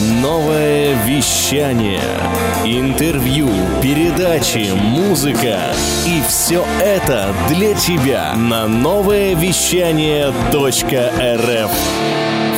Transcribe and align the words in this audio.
Новое 0.00 0.94
вещание. 1.04 2.00
Интервью, 2.64 3.50
передачи, 3.82 4.70
музыка. 4.74 5.58
И 6.06 6.22
все 6.26 6.64
это 6.82 7.34
для 7.50 7.74
тебя 7.74 8.32
на 8.34 8.66
новое 8.66 9.34
вещание 9.34 10.30
.рф. 10.30 11.70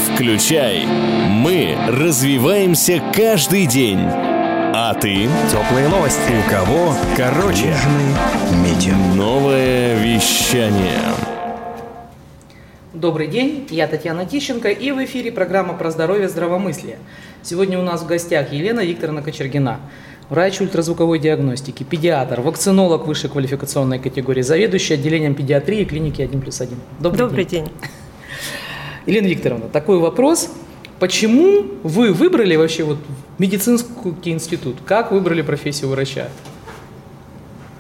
Включай. 0.07 0.87
Мы 0.87 1.77
развиваемся 1.89 3.03
каждый 3.13 3.67
день. 3.67 4.07
А 4.07 4.95
ты? 4.95 5.29
Теплые 5.51 5.89
новости. 5.89 6.21
У 6.47 6.49
кого? 6.49 6.95
Короче. 7.17 7.75
Южный. 8.53 9.17
Новое 9.17 9.97
вещание. 9.97 11.32
Добрый 13.03 13.27
день, 13.27 13.67
я 13.71 13.89
Татьяна 13.89 14.27
Тищенко 14.27 14.69
и 14.69 14.93
в 14.93 15.05
эфире 15.05 15.33
программа 15.33 15.75
про 15.75 15.91
здоровье 15.91 16.29
здравомыслие. 16.29 16.99
Сегодня 17.43 17.77
у 17.77 17.83
нас 17.83 18.03
в 18.03 18.07
гостях 18.07 18.53
Елена 18.53 18.79
Викторовна 18.79 19.23
Кочергина, 19.23 19.81
врач 20.29 20.61
ультразвуковой 20.61 21.19
диагностики, 21.19 21.83
педиатр, 21.83 22.43
вакцинолог 22.43 23.09
высшей 23.09 23.29
квалификационной 23.29 23.99
категории, 23.99 24.43
заведующий 24.43 24.95
отделением 24.95 25.35
педиатрии 25.35 25.83
клиники 25.83 26.23
1 26.23 26.43
плюс 26.43 26.61
1. 26.61 26.79
Добрый, 27.01 27.19
Добрый 27.19 27.45
день. 27.45 27.65
день. 27.65 27.75
Елена 29.07 29.27
Викторовна, 29.27 29.67
такой 29.67 29.99
вопрос. 29.99 30.49
Почему 31.01 31.65
вы 31.83 32.13
выбрали 32.13 32.55
вообще 32.55 32.85
вот 32.85 32.99
медицинский 33.37 34.31
институт? 34.31 34.77
Как 34.87 35.11
выбрали 35.11 35.43
профессию 35.43 35.91
врача? 35.91 36.29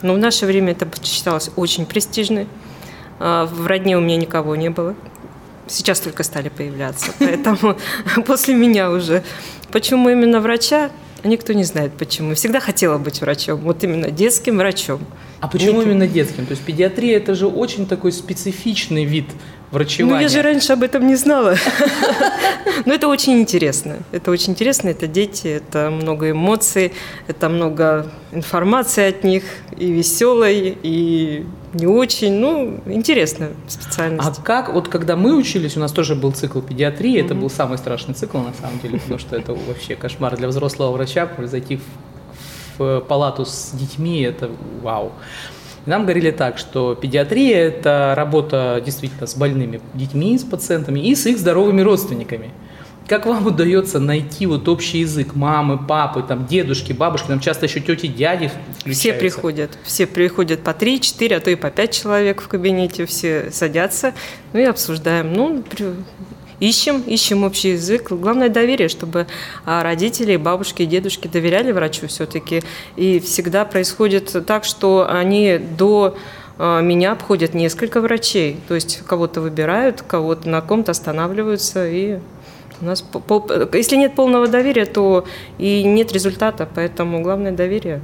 Ну, 0.02 0.14
в 0.14 0.18
наше 0.18 0.46
время 0.46 0.72
это 0.72 0.88
считалось 1.04 1.52
очень 1.54 1.86
престижной. 1.86 2.48
А, 3.20 3.46
в 3.46 3.68
родне 3.68 3.96
у 3.96 4.00
меня 4.00 4.16
никого 4.16 4.56
не 4.56 4.68
было. 4.68 4.96
Сейчас 5.66 6.00
только 6.00 6.22
стали 6.22 6.48
появляться. 6.48 7.12
Поэтому 7.18 7.76
после 8.26 8.54
меня 8.54 8.90
уже. 8.90 9.22
Почему 9.70 10.10
именно 10.10 10.40
врача? 10.40 10.90
Никто 11.24 11.52
не 11.52 11.64
знает 11.64 11.92
почему. 11.92 12.34
Всегда 12.34 12.58
хотела 12.58 12.98
быть 12.98 13.20
врачом, 13.20 13.60
вот 13.60 13.84
именно 13.84 14.10
детским 14.10 14.58
врачом. 14.58 15.00
А 15.40 15.48
почему 15.48 15.78
Никто... 15.78 15.90
именно 15.90 16.06
детским? 16.06 16.46
То 16.46 16.52
есть 16.52 16.62
педиатрия 16.62 17.16
это 17.16 17.34
же 17.34 17.46
очень 17.46 17.86
такой 17.86 18.12
специфичный 18.12 19.04
вид 19.04 19.26
врачевания. 19.70 20.16
Ну, 20.16 20.20
я 20.22 20.28
же 20.28 20.42
раньше 20.42 20.72
об 20.72 20.82
этом 20.82 21.06
не 21.06 21.16
знала. 21.16 21.56
Но 22.86 22.94
это 22.94 23.08
очень 23.08 23.40
интересно. 23.40 23.98
Это 24.12 24.30
очень 24.30 24.52
интересно. 24.52 24.88
Это 24.88 25.06
дети, 25.06 25.48
это 25.48 25.90
много 25.90 26.30
эмоций, 26.30 26.92
это 27.26 27.48
много 27.48 28.10
информации 28.32 29.08
от 29.08 29.24
них, 29.24 29.44
и 29.76 29.90
веселой, 29.90 30.76
и 30.82 31.44
не 31.74 31.86
очень. 31.86 32.34
Ну, 32.34 32.80
интересная 32.86 33.50
специальность. 33.68 34.38
А 34.38 34.42
как, 34.42 34.72
вот 34.72 34.88
когда 34.88 35.16
мы 35.16 35.36
учились, 35.36 35.76
у 35.76 35.80
нас 35.80 35.92
тоже 35.92 36.14
был 36.14 36.32
цикл 36.32 36.60
педиатрии, 36.60 37.20
это 37.20 37.34
был 37.34 37.50
самый 37.50 37.78
страшный 37.78 38.14
цикл, 38.14 38.38
на 38.38 38.52
самом 38.54 38.78
деле, 38.80 38.98
потому 38.98 39.18
что 39.18 39.36
это 39.36 39.54
вообще 39.54 39.96
кошмар 39.96 40.36
для 40.36 40.48
взрослого 40.48 40.92
врача, 40.92 41.28
зайти 41.38 41.80
в 42.78 43.00
палату 43.00 43.44
с 43.44 43.72
детьми, 43.72 44.22
это 44.22 44.50
вау. 44.82 45.12
Нам 45.84 46.02
говорили 46.02 46.30
так, 46.30 46.58
что 46.58 46.94
педиатрия– 46.94 47.56
это 47.68 48.14
работа 48.16 48.80
действительно 48.84 49.26
с 49.26 49.34
больными 49.34 49.80
детьми, 49.94 50.38
с 50.38 50.44
пациентами 50.44 51.00
и 51.00 51.14
с 51.14 51.26
их 51.26 51.38
здоровыми 51.38 51.80
родственниками. 51.80 52.50
Как 53.08 53.26
вам 53.26 53.46
удается 53.46 53.98
найти 53.98 54.46
вот 54.46 54.68
общий 54.68 54.98
язык 54.98 55.34
мамы, 55.34 55.78
папы, 55.78 56.22
там, 56.22 56.46
дедушки, 56.46 56.92
бабушки, 56.92 57.26
там 57.26 57.40
часто 57.40 57.66
еще 57.66 57.80
тети, 57.80 58.06
дяди? 58.06 58.50
Все 58.86 59.12
приходят, 59.12 59.76
все 59.84 60.06
приходят 60.06 60.62
по 60.62 60.72
три, 60.72 61.00
четыре, 61.00 61.36
а 61.36 61.40
то 61.40 61.50
и 61.50 61.56
по 61.56 61.70
пять 61.70 61.92
человек 61.92 62.40
в 62.40 62.48
кабинете, 62.48 63.06
все 63.06 63.50
садятся, 63.50 64.14
ну 64.52 64.60
и 64.60 64.64
обсуждаем. 64.64 65.32
Ну, 65.32 65.64
ищем, 66.60 67.02
ищем 67.02 67.44
общий 67.44 67.70
язык. 67.70 68.12
Главное 68.12 68.48
доверие, 68.48 68.88
чтобы 68.88 69.26
а, 69.64 69.82
родители, 69.82 70.36
бабушки 70.36 70.82
и 70.82 70.86
дедушки 70.86 71.26
доверяли 71.26 71.72
врачу 71.72 72.06
все-таки. 72.06 72.62
И 72.96 73.18
всегда 73.20 73.64
происходит 73.64 74.46
так, 74.46 74.64
что 74.64 75.06
они 75.10 75.58
до 75.58 76.16
а, 76.58 76.80
меня 76.80 77.12
обходят 77.12 77.54
несколько 77.54 78.00
врачей. 78.00 78.58
То 78.68 78.74
есть 78.74 79.02
кого-то 79.06 79.40
выбирают, 79.40 80.02
кого-то 80.02 80.48
на 80.48 80.60
ком-то 80.60 80.92
останавливаются 80.92 81.88
и 81.88 82.20
у 82.82 82.84
нас, 82.84 83.04
если 83.72 83.96
нет 83.96 84.14
полного 84.14 84.48
доверия, 84.48 84.86
то 84.86 85.24
и 85.58 85.84
нет 85.84 86.12
результата, 86.12 86.68
поэтому 86.74 87.22
главное 87.22 87.52
доверие. 87.52 88.02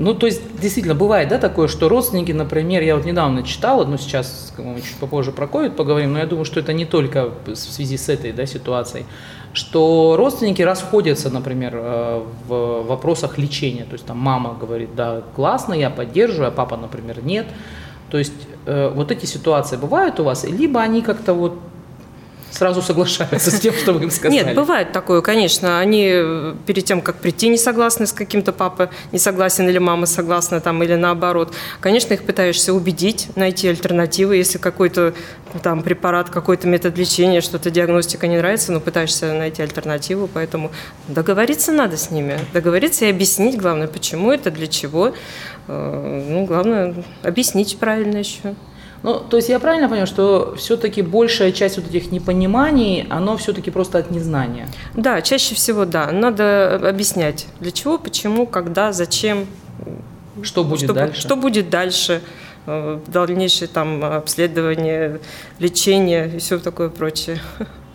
Ну, 0.00 0.12
то 0.12 0.26
есть, 0.26 0.42
действительно, 0.60 0.96
бывает, 0.96 1.28
да, 1.28 1.38
такое, 1.38 1.68
что 1.68 1.88
родственники, 1.88 2.32
например, 2.32 2.82
я 2.82 2.96
вот 2.96 3.04
недавно 3.04 3.44
читала, 3.44 3.84
но 3.84 3.96
сейчас 3.96 4.52
мы 4.58 4.80
чуть 4.80 4.96
попозже 4.96 5.30
про 5.30 5.46
COVID 5.46 5.70
поговорим, 5.70 6.12
но 6.12 6.18
я 6.18 6.26
думаю, 6.26 6.44
что 6.44 6.58
это 6.58 6.72
не 6.72 6.84
только 6.84 7.30
в 7.46 7.54
связи 7.54 7.96
с 7.96 8.08
этой 8.08 8.32
да, 8.32 8.44
ситуацией, 8.44 9.06
что 9.52 10.16
родственники 10.18 10.62
расходятся, 10.62 11.30
например, 11.30 11.74
э, 11.76 12.22
в 12.48 12.82
вопросах 12.82 13.38
лечения. 13.38 13.84
То 13.84 13.92
есть 13.92 14.04
там 14.04 14.18
мама 14.18 14.56
говорит, 14.60 14.96
да, 14.96 15.22
классно, 15.36 15.74
я 15.74 15.90
поддерживаю, 15.90 16.48
а 16.48 16.50
папа, 16.50 16.76
например, 16.76 17.24
нет. 17.24 17.46
То 18.10 18.18
есть 18.18 18.32
э, 18.66 18.90
вот 18.92 19.12
эти 19.12 19.26
ситуации 19.26 19.76
бывают 19.76 20.18
у 20.18 20.24
вас, 20.24 20.42
либо 20.42 20.80
они 20.80 21.02
как-то 21.02 21.34
вот 21.34 21.56
сразу 22.54 22.82
соглашаются 22.82 23.50
с 23.50 23.60
тем, 23.60 23.74
что 23.74 23.92
вы 23.92 24.04
им 24.04 24.10
сказали. 24.10 24.44
Нет, 24.44 24.54
бывает 24.54 24.92
такое, 24.92 25.20
конечно. 25.20 25.80
Они 25.80 26.08
э, 26.12 26.54
перед 26.66 26.84
тем, 26.84 27.00
как 27.00 27.16
прийти, 27.16 27.48
не 27.48 27.58
согласны 27.58 28.06
с 28.06 28.12
каким-то 28.12 28.52
папой, 28.52 28.88
не 29.12 29.18
согласен 29.18 29.68
или 29.68 29.78
мама 29.78 30.06
согласна 30.06 30.60
там, 30.60 30.82
или 30.82 30.94
наоборот. 30.94 31.52
Конечно, 31.80 32.14
их 32.14 32.22
пытаешься 32.22 32.72
убедить, 32.72 33.28
найти 33.36 33.68
альтернативы, 33.68 34.36
если 34.36 34.58
какой-то 34.58 35.14
там 35.62 35.82
препарат, 35.82 36.30
какой-то 36.30 36.66
метод 36.66 36.96
лечения, 36.96 37.40
что-то 37.40 37.70
диагностика 37.70 38.26
не 38.26 38.38
нравится, 38.38 38.72
но 38.72 38.80
пытаешься 38.80 39.32
найти 39.32 39.62
альтернативу, 39.62 40.28
поэтому 40.32 40.70
договориться 41.08 41.72
надо 41.72 41.96
с 41.96 42.10
ними, 42.10 42.38
договориться 42.52 43.04
и 43.04 43.10
объяснить, 43.10 43.56
главное, 43.56 43.88
почему 43.88 44.30
это, 44.32 44.50
для 44.50 44.66
чего. 44.66 45.14
Э, 45.66 46.24
ну, 46.28 46.44
главное, 46.44 46.94
объяснить 47.22 47.76
правильно 47.78 48.18
еще. 48.18 48.54
Ну, 49.04 49.20
то 49.20 49.36
есть 49.36 49.50
я 49.50 49.60
правильно 49.60 49.86
понял, 49.90 50.06
что 50.06 50.54
все-таки 50.56 51.02
большая 51.02 51.52
часть 51.52 51.76
вот 51.76 51.86
этих 51.90 52.10
непониманий, 52.10 53.06
оно 53.10 53.36
все-таки 53.36 53.70
просто 53.70 53.98
от 53.98 54.10
незнания? 54.10 54.66
Да, 54.94 55.20
чаще 55.20 55.54
всего 55.54 55.84
да. 55.84 56.10
Надо 56.10 56.76
объяснять, 56.88 57.46
для 57.60 57.70
чего, 57.70 57.98
почему, 57.98 58.46
когда, 58.46 58.92
зачем. 58.92 59.46
Что 60.42 60.64
будет 60.64 60.84
что, 60.84 60.94
дальше? 60.94 61.20
Что 61.20 61.36
будет 61.36 61.68
дальше 61.68 62.22
э, 62.64 62.98
дальнейшее 63.06 63.68
там 63.68 64.02
обследование, 64.02 65.20
лечение 65.58 66.36
и 66.36 66.38
все 66.38 66.58
такое 66.58 66.88
прочее. 66.88 67.38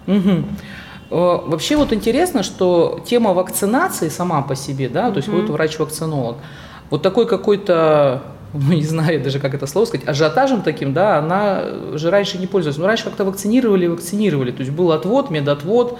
Угу. 0.06 0.46
Вообще 1.10 1.76
вот 1.76 1.92
интересно, 1.92 2.44
что 2.44 3.04
тема 3.04 3.34
вакцинации 3.34 4.10
сама 4.10 4.44
по 4.44 4.56
себе, 4.56 4.90
да, 4.90 5.10
то 5.10 5.18
есть 5.18 5.28
mm-hmm. 5.28 5.42
вот 5.42 5.50
врач-вакцинолог, 5.50 6.38
вот 6.92 7.02
такой 7.02 7.26
какой-то 7.28 8.22
ну, 8.54 8.74
не 8.74 8.84
знаю 8.84 9.22
даже, 9.24 9.40
как 9.40 9.54
это 9.54 9.68
слово 9.68 9.86
сказать, 9.86 10.08
ажиотажем 10.08 10.62
таким, 10.62 10.94
да, 10.94 11.20
она 11.20 11.64
же 11.94 12.10
раньше 12.10 12.38
не 12.38 12.48
пользовалась. 12.48 12.78
Но 12.78 12.88
раньше 12.88 13.04
как-то 13.04 13.26
вакцинировали, 13.26 13.88
вакцинировали. 13.88 14.52
То 14.52 14.62
есть 14.62 14.72
был 14.72 14.92
отвод, 14.92 15.30
медотвод. 15.30 16.00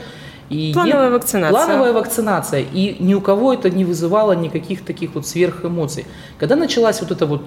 И 0.50 0.72
плановая 0.74 1.12
нет, 1.12 1.14
вакцинация. 1.14 1.52
Плановая 1.52 1.94
вакцинация. 1.94 2.66
И 2.74 2.96
ни 3.00 3.14
у 3.14 3.22
кого 3.22 3.54
это 3.54 3.70
не 3.70 3.86
вызывало 3.86 4.32
никаких 4.32 4.84
таких 4.84 5.14
вот 5.14 5.28
сверхэмоций. 5.28 6.06
Когда 6.40 6.56
началась 6.56 7.02
вот 7.02 7.12
эта 7.12 7.28
вот 7.28 7.44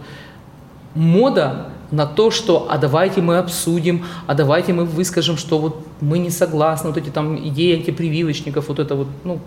мода 0.95 1.69
на 1.91 2.07
то, 2.07 2.31
что 2.31 2.69
а 2.71 2.79
давайте 2.79 3.21
мы 3.21 3.39
обсудим, 3.39 4.07
а 4.27 4.35
давайте 4.35 4.73
мы 4.73 4.85
выскажем, 4.85 5.37
что 5.37 5.59
вот 5.59 5.85
мы 6.01 6.19
не 6.19 6.31
согласны, 6.31 6.91
вот 6.91 6.97
эти 6.97 7.11
там 7.11 7.37
идеи 7.49 7.77
антипрививочников, 7.77 8.69
вот 8.69 8.79
это 8.79 8.95
вот, 8.95 9.09
ну, 9.25 9.41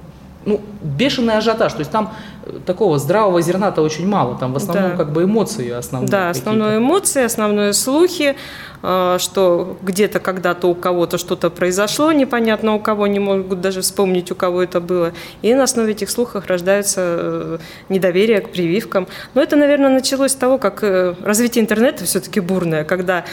ну, 0.45 0.61
бешеный 0.81 1.37
ажиотаж. 1.37 1.73
То 1.73 1.79
есть 1.79 1.91
там 1.91 2.13
э, 2.43 2.59
такого 2.65 2.99
здравого 2.99 3.41
зерна-то 3.41 3.81
очень 3.81 4.07
мало. 4.07 4.37
Там 4.37 4.53
в 4.53 4.57
основном 4.57 4.91
да. 4.91 4.97
как 4.97 5.11
бы 5.11 5.23
эмоции 5.23 5.71
основные. 5.71 6.09
Да, 6.09 6.29
основные 6.29 6.77
эмоции, 6.77 7.23
основные 7.23 7.73
слухи, 7.73 8.35
э, 8.83 9.17
что 9.19 9.77
где-то 9.81 10.19
когда-то 10.19 10.67
у 10.67 10.75
кого-то 10.75 11.17
что-то 11.17 11.49
произошло, 11.49 12.11
непонятно 12.11 12.75
у 12.75 12.79
кого, 12.79 13.07
не 13.07 13.19
могут 13.19 13.61
даже 13.61 13.81
вспомнить, 13.81 14.31
у 14.31 14.35
кого 14.35 14.61
это 14.61 14.79
было. 14.79 15.13
И 15.41 15.53
на 15.53 15.63
основе 15.63 15.91
этих 15.91 16.09
слухов 16.09 16.45
рождается 16.47 17.01
э, 17.01 17.57
недоверие 17.89 18.41
к 18.41 18.51
прививкам. 18.51 19.07
Но 19.33 19.41
это, 19.41 19.55
наверное, 19.55 19.89
началось 19.89 20.31
с 20.31 20.35
того, 20.35 20.57
как 20.57 20.83
развитие 20.83 21.63
интернета 21.63 22.05
все-таки 22.05 22.39
бурное, 22.39 22.83
когда 22.83 23.25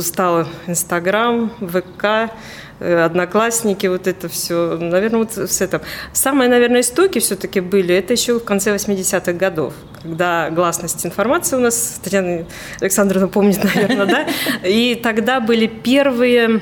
стал 0.00 0.46
Инстаграм, 0.66 1.50
ВК, 1.60 2.30
одноклассники, 2.80 3.86
вот 3.86 4.06
это 4.06 4.28
все. 4.28 4.76
Наверное, 4.78 5.20
вот 5.20 5.36
с 5.36 5.60
этим. 5.60 5.80
Самые, 6.12 6.48
наверное, 6.48 6.80
истоки 6.80 7.18
все-таки 7.18 7.60
были, 7.60 7.94
это 7.94 8.12
еще 8.12 8.38
в 8.38 8.44
конце 8.44 8.74
80-х 8.74 9.32
годов, 9.32 9.74
когда 10.02 10.50
гласность 10.50 11.04
информации 11.06 11.56
у 11.56 11.60
нас, 11.60 12.00
Татьяна 12.02 12.44
Александровна 12.80 13.28
помнит, 13.28 13.62
наверное, 13.74 14.06
да, 14.06 14.26
и 14.66 14.94
тогда 14.94 15.40
были 15.40 15.66
первые 15.66 16.60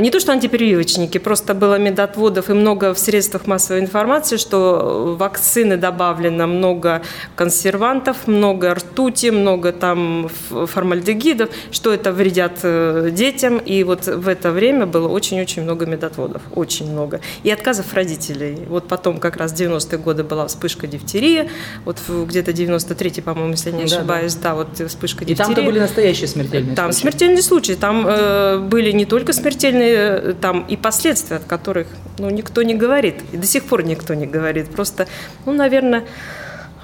не 0.00 0.10
то 0.10 0.20
что 0.20 0.32
антипрививочники, 0.32 1.18
просто 1.18 1.54
было 1.54 1.78
медотводов 1.78 2.50
и 2.50 2.52
много 2.52 2.92
в 2.94 2.98
средствах 2.98 3.46
массовой 3.46 3.80
информации, 3.80 4.36
что 4.36 5.16
вакцины 5.18 5.76
добавлено 5.76 6.46
много 6.46 7.02
консервантов, 7.36 8.26
много 8.26 8.74
ртути, 8.74 9.30
много 9.30 9.72
там 9.72 10.28
формальдегидов, 10.50 11.50
что 11.70 11.92
это 11.92 12.12
вредят 12.12 12.58
э, 12.62 13.10
детям. 13.12 13.58
И 13.58 13.84
вот 13.84 14.06
в 14.06 14.28
это 14.28 14.50
время 14.50 14.86
было 14.86 15.08
очень-очень 15.08 15.62
много 15.62 15.86
медотводов, 15.86 16.42
очень 16.54 16.90
много. 16.90 17.20
И 17.44 17.50
отказов 17.50 17.92
родителей. 17.94 18.58
Вот 18.68 18.88
потом 18.88 19.18
как 19.18 19.36
раз 19.36 19.52
в 19.52 19.54
90-е 19.54 19.98
годы 19.98 20.24
была 20.24 20.46
вспышка 20.46 20.86
дифтерии, 20.86 21.50
вот 21.84 21.98
где-то 22.08 22.50
93-й, 22.50 23.22
по-моему, 23.22 23.52
если 23.52 23.70
не 23.70 23.84
ошибаюсь, 23.84 24.34
да, 24.34 24.40
да. 24.42 24.48
да 24.50 24.54
вот 24.56 24.88
вспышка 24.88 25.24
дифтерии. 25.24 25.52
И 25.52 25.54
там-то 25.54 25.62
были 25.62 25.78
настоящие 25.78 26.28
смертельные 26.28 26.74
там 26.74 26.92
случаи. 26.92 27.02
Там 27.02 27.12
смертельные 27.12 27.42
случаи, 27.42 27.72
там 27.72 28.06
э, 28.06 28.58
были 28.58 28.90
не 28.92 29.04
только 29.04 29.32
смертельные, 29.32 29.75
э, 29.84 30.34
там 30.40 30.64
и 30.68 30.76
последствия, 30.76 31.36
от 31.36 31.44
которых 31.44 31.86
ну, 32.18 32.30
никто 32.30 32.62
не 32.62 32.74
говорит, 32.74 33.16
и 33.32 33.36
до 33.36 33.46
сих 33.46 33.64
пор 33.64 33.84
никто 33.84 34.14
не 34.14 34.26
говорит. 34.26 34.70
Просто, 34.70 35.06
ну, 35.44 35.52
наверное, 35.52 36.04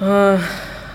э, 0.00 0.38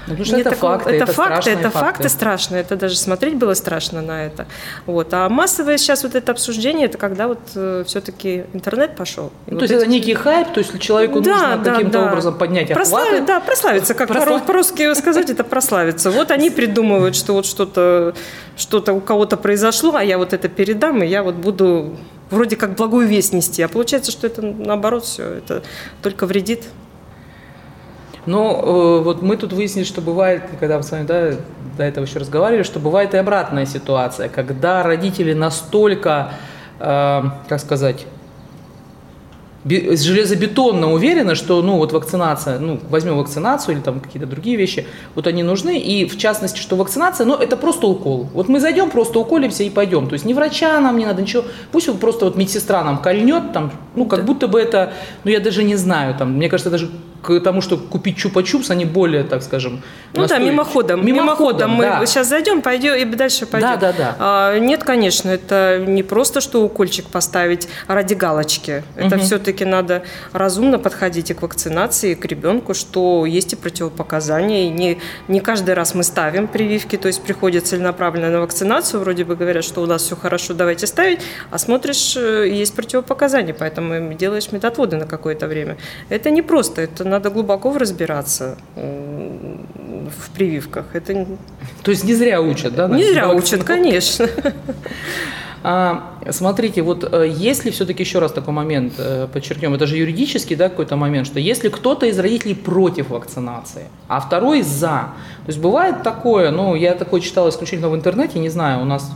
ну, 0.08 0.16
потому 0.16 0.26
что 0.26 0.38
это 0.38 0.50
такого, 0.52 0.74
факты, 0.74 0.90
это, 0.92 1.04
это 1.04 1.14
факты, 1.14 1.50
это 1.50 1.70
факты. 1.70 1.80
факты 1.80 2.10
страшные, 2.10 2.62
это 2.62 2.76
даже 2.78 2.96
смотреть 2.96 3.36
было 3.36 3.54
страшно 3.54 4.02
на 4.02 4.26
это. 4.26 4.48
Вот. 4.86 5.14
А 5.14 5.28
массовое 5.28 5.78
сейчас 5.78 6.04
вот 6.04 6.16
это 6.16 6.32
обсуждение, 6.32 6.86
это 6.86 6.98
когда 6.98 7.28
вот 7.28 7.40
э, 7.56 7.84
все-таки 7.86 8.46
интернет 8.54 8.96
пошел. 8.96 9.32
Ну, 9.48 9.54
вот 9.54 9.60
то 9.60 9.64
есть 9.64 9.74
эти... 9.74 9.82
это 9.82 9.90
некий 9.90 10.14
хайп, 10.14 10.54
то 10.54 10.60
есть 10.60 10.80
человеку 10.80 11.20
да, 11.20 11.32
нужно 11.32 11.58
да, 11.58 11.72
каким-то 11.74 12.00
да. 12.00 12.08
образом 12.08 12.38
поднять 12.38 12.72
охваты. 12.72 13.22
Да, 13.22 13.40
прославиться, 13.42 13.94
как 13.94 14.08
Прослав... 14.08 14.46
по-русски 14.46 14.94
сказать, 14.96 15.30
это 15.30 15.44
прославиться. 15.44 16.10
Вот 16.10 16.32
они 16.32 16.50
придумывают, 16.50 17.16
что 17.16 17.34
вот 17.34 17.46
что-то 17.46 18.14
что-то 18.56 18.94
у 18.94 19.02
кого-то 19.02 19.38
произошло, 19.38 19.96
а 19.96 20.04
я 20.04 20.18
вот 20.18 20.34
это 20.34 20.50
передам, 20.50 21.04
и 21.04 21.08
я 21.08 21.22
вот 21.22 21.36
буду 21.36 21.98
вроде 22.30 22.56
как 22.56 22.76
благую 22.76 23.08
весть 23.08 23.34
нести. 23.34 23.62
А 23.62 23.68
получается, 23.68 24.12
что 24.12 24.28
это 24.28 24.42
наоборот 24.42 25.06
все, 25.06 25.24
это 25.24 25.64
только 26.02 26.26
вредит. 26.26 26.64
Но 28.28 28.62
э, 28.62 29.04
вот 29.04 29.22
мы 29.22 29.38
тут 29.38 29.54
выяснили, 29.54 29.86
что 29.86 30.02
бывает, 30.02 30.44
когда 30.60 30.78
мы 30.78 30.84
с 30.84 30.92
вами 30.92 31.06
да, 31.08 31.32
до 31.78 31.84
этого 31.84 32.04
еще 32.04 32.20
разговаривали, 32.20 32.64
что 32.64 32.80
бывает 32.80 33.14
и 33.14 33.18
обратная 33.18 33.66
ситуация, 33.66 34.28
когда 34.28 34.84
родители 34.84 35.34
настолько, 35.34 36.34
э, 36.80 37.22
как 37.48 37.60
сказать, 37.62 38.06
железобетонно 39.66 40.92
уверены, 40.92 41.36
что 41.36 41.62
ну 41.62 41.78
вот 41.78 41.92
вакцинация, 41.92 42.60
ну 42.60 42.80
возьмем 42.90 43.18
вакцинацию 43.18 43.76
или 43.76 43.82
там 43.82 44.00
какие-то 44.00 44.28
другие 44.28 44.56
вещи, 44.56 44.86
вот 45.16 45.28
они 45.28 45.44
нужны, 45.44 45.80
и 45.80 46.06
в 46.06 46.18
частности, 46.18 46.60
что 46.60 46.76
вакцинация, 46.76 47.26
ну 47.26 47.36
это 47.36 47.58
просто 47.58 47.88
укол. 47.88 48.30
Вот 48.34 48.50
мы 48.50 48.60
зайдем, 48.60 48.90
просто 48.90 49.20
уколимся 49.20 49.64
и 49.64 49.70
пойдем. 49.70 50.08
То 50.08 50.14
есть 50.14 50.26
ни 50.26 50.34
врача 50.34 50.80
нам 50.80 50.98
не 50.98 51.06
надо, 51.06 51.22
ничего. 51.22 51.44
Пусть 51.72 51.88
вот 51.88 52.00
просто 52.00 52.26
вот 52.26 52.36
медсестра 52.36 52.84
нам 52.84 52.98
кольнет, 53.00 53.54
там, 53.54 53.72
ну 53.96 54.06
как 54.06 54.26
будто 54.26 54.48
бы 54.48 54.60
это, 54.60 54.94
ну 55.24 55.32
я 55.32 55.40
даже 55.40 55.64
не 55.64 55.76
знаю, 55.76 56.16
там, 56.16 56.34
мне 56.34 56.50
кажется, 56.50 56.70
даже 56.70 56.90
к 57.22 57.40
тому, 57.40 57.62
что 57.62 57.78
купить 57.78 58.18
чупа-чупс, 58.18 58.72
они 58.72 58.86
более, 58.86 59.24
так 59.24 59.44
скажем, 59.44 59.82
Ну 60.14 60.22
настойчивы. 60.22 60.46
да, 60.46 60.52
мимоходом. 60.52 61.06
Мимоходом, 61.06 61.72
мы 61.72 61.84
да. 61.84 62.06
сейчас 62.06 62.28
зайдем, 62.28 62.62
пойдем 62.62 62.96
и 62.96 63.06
дальше 63.06 63.46
пойдем. 63.46 63.70
Да, 63.70 63.78
да, 63.78 63.94
да. 63.98 64.16
А, 64.20 64.60
нет, 64.60 64.84
конечно, 64.84 65.30
это 65.30 65.84
не 65.86 66.04
просто, 66.04 66.42
что 66.42 66.64
укольчик 66.64 67.06
поставить 67.06 67.68
ради 67.88 68.14
галочки. 68.14 68.84
Это 68.96 69.16
угу. 69.16 69.24
все-таки 69.24 69.66
надо 69.66 70.04
разумно 70.34 70.80
подходить 70.80 71.32
и 71.32 71.34
к 71.34 71.42
вакцинации, 71.42 72.12
и 72.12 72.16
к 72.16 72.26
ребенку, 72.26 72.74
что 72.74 73.26
есть 73.26 73.54
и 73.54 73.56
противопоказания. 73.56 74.68
И 74.68 74.70
не, 74.70 75.00
не 75.28 75.40
каждый 75.40 75.74
раз 75.74 75.96
мы 75.96 76.04
ставим 76.04 76.48
прививки, 76.48 76.98
то 76.98 77.08
есть 77.08 77.22
приходят 77.22 77.66
целенаправленно 77.66 78.30
на 78.30 78.42
вакцинацию, 78.42 79.00
вроде 79.02 79.24
бы 79.24 79.36
говорят, 79.36 79.64
что 79.64 79.82
у 79.82 79.86
нас 79.86 80.04
все 80.04 80.16
хорошо, 80.16 80.54
давайте 80.54 80.88
ставить, 80.88 81.20
а 81.52 81.58
смотришь, 81.58 82.16
э, 82.16 82.48
есть 82.50 82.76
противопоказания, 82.76 83.54
поэтому 83.54 84.14
делаешь 84.14 84.52
медотводы 84.52 84.98
на 84.98 85.06
какое-то 85.06 85.48
время. 85.48 85.78
Это 86.10 86.30
не 86.30 86.42
просто, 86.42 86.82
это 86.82 87.04
надо 87.08 87.30
глубоко 87.30 87.78
разбираться 87.78 88.58
в 88.76 90.30
прививках. 90.34 90.86
Это... 90.94 91.26
То 91.84 91.92
есть 91.92 92.04
не 92.04 92.14
зря 92.14 92.42
учат, 92.42 92.76
да? 92.76 92.88
Не 92.88 93.04
зря 93.04 93.30
учат, 93.30 93.64
конечно. 93.64 94.30
А, 95.64 96.14
смотрите, 96.30 96.82
вот 96.82 97.04
э, 97.12 97.28
если 97.28 97.72
все-таки 97.72 98.04
еще 98.04 98.20
раз 98.20 98.32
такой 98.32 98.54
момент 98.54 98.94
э, 99.00 99.28
подчеркнем, 99.34 99.74
это 99.74 99.88
же 99.88 99.98
юридический 99.98 100.56
да, 100.56 100.70
какой-то 100.70 100.96
момент, 100.96 101.28
что 101.28 101.40
если 101.40 101.70
кто-то 101.70 102.06
из 102.06 102.18
родителей 102.20 102.56
против 102.56 103.10
вакцинации, 103.10 103.88
а 104.08 104.20
второй 104.20 104.62
за, 104.62 105.10
то 105.46 105.48
есть 105.48 105.60
бывает 105.60 106.04
такое, 106.04 106.52
ну 106.52 106.76
я 106.76 106.94
такое 106.94 107.22
читал 107.22 107.50
исключительно 107.50 107.90
в 107.90 107.96
интернете, 107.96 108.40
не 108.40 108.50
знаю, 108.50 108.82
у 108.82 108.86
нас 108.86 109.12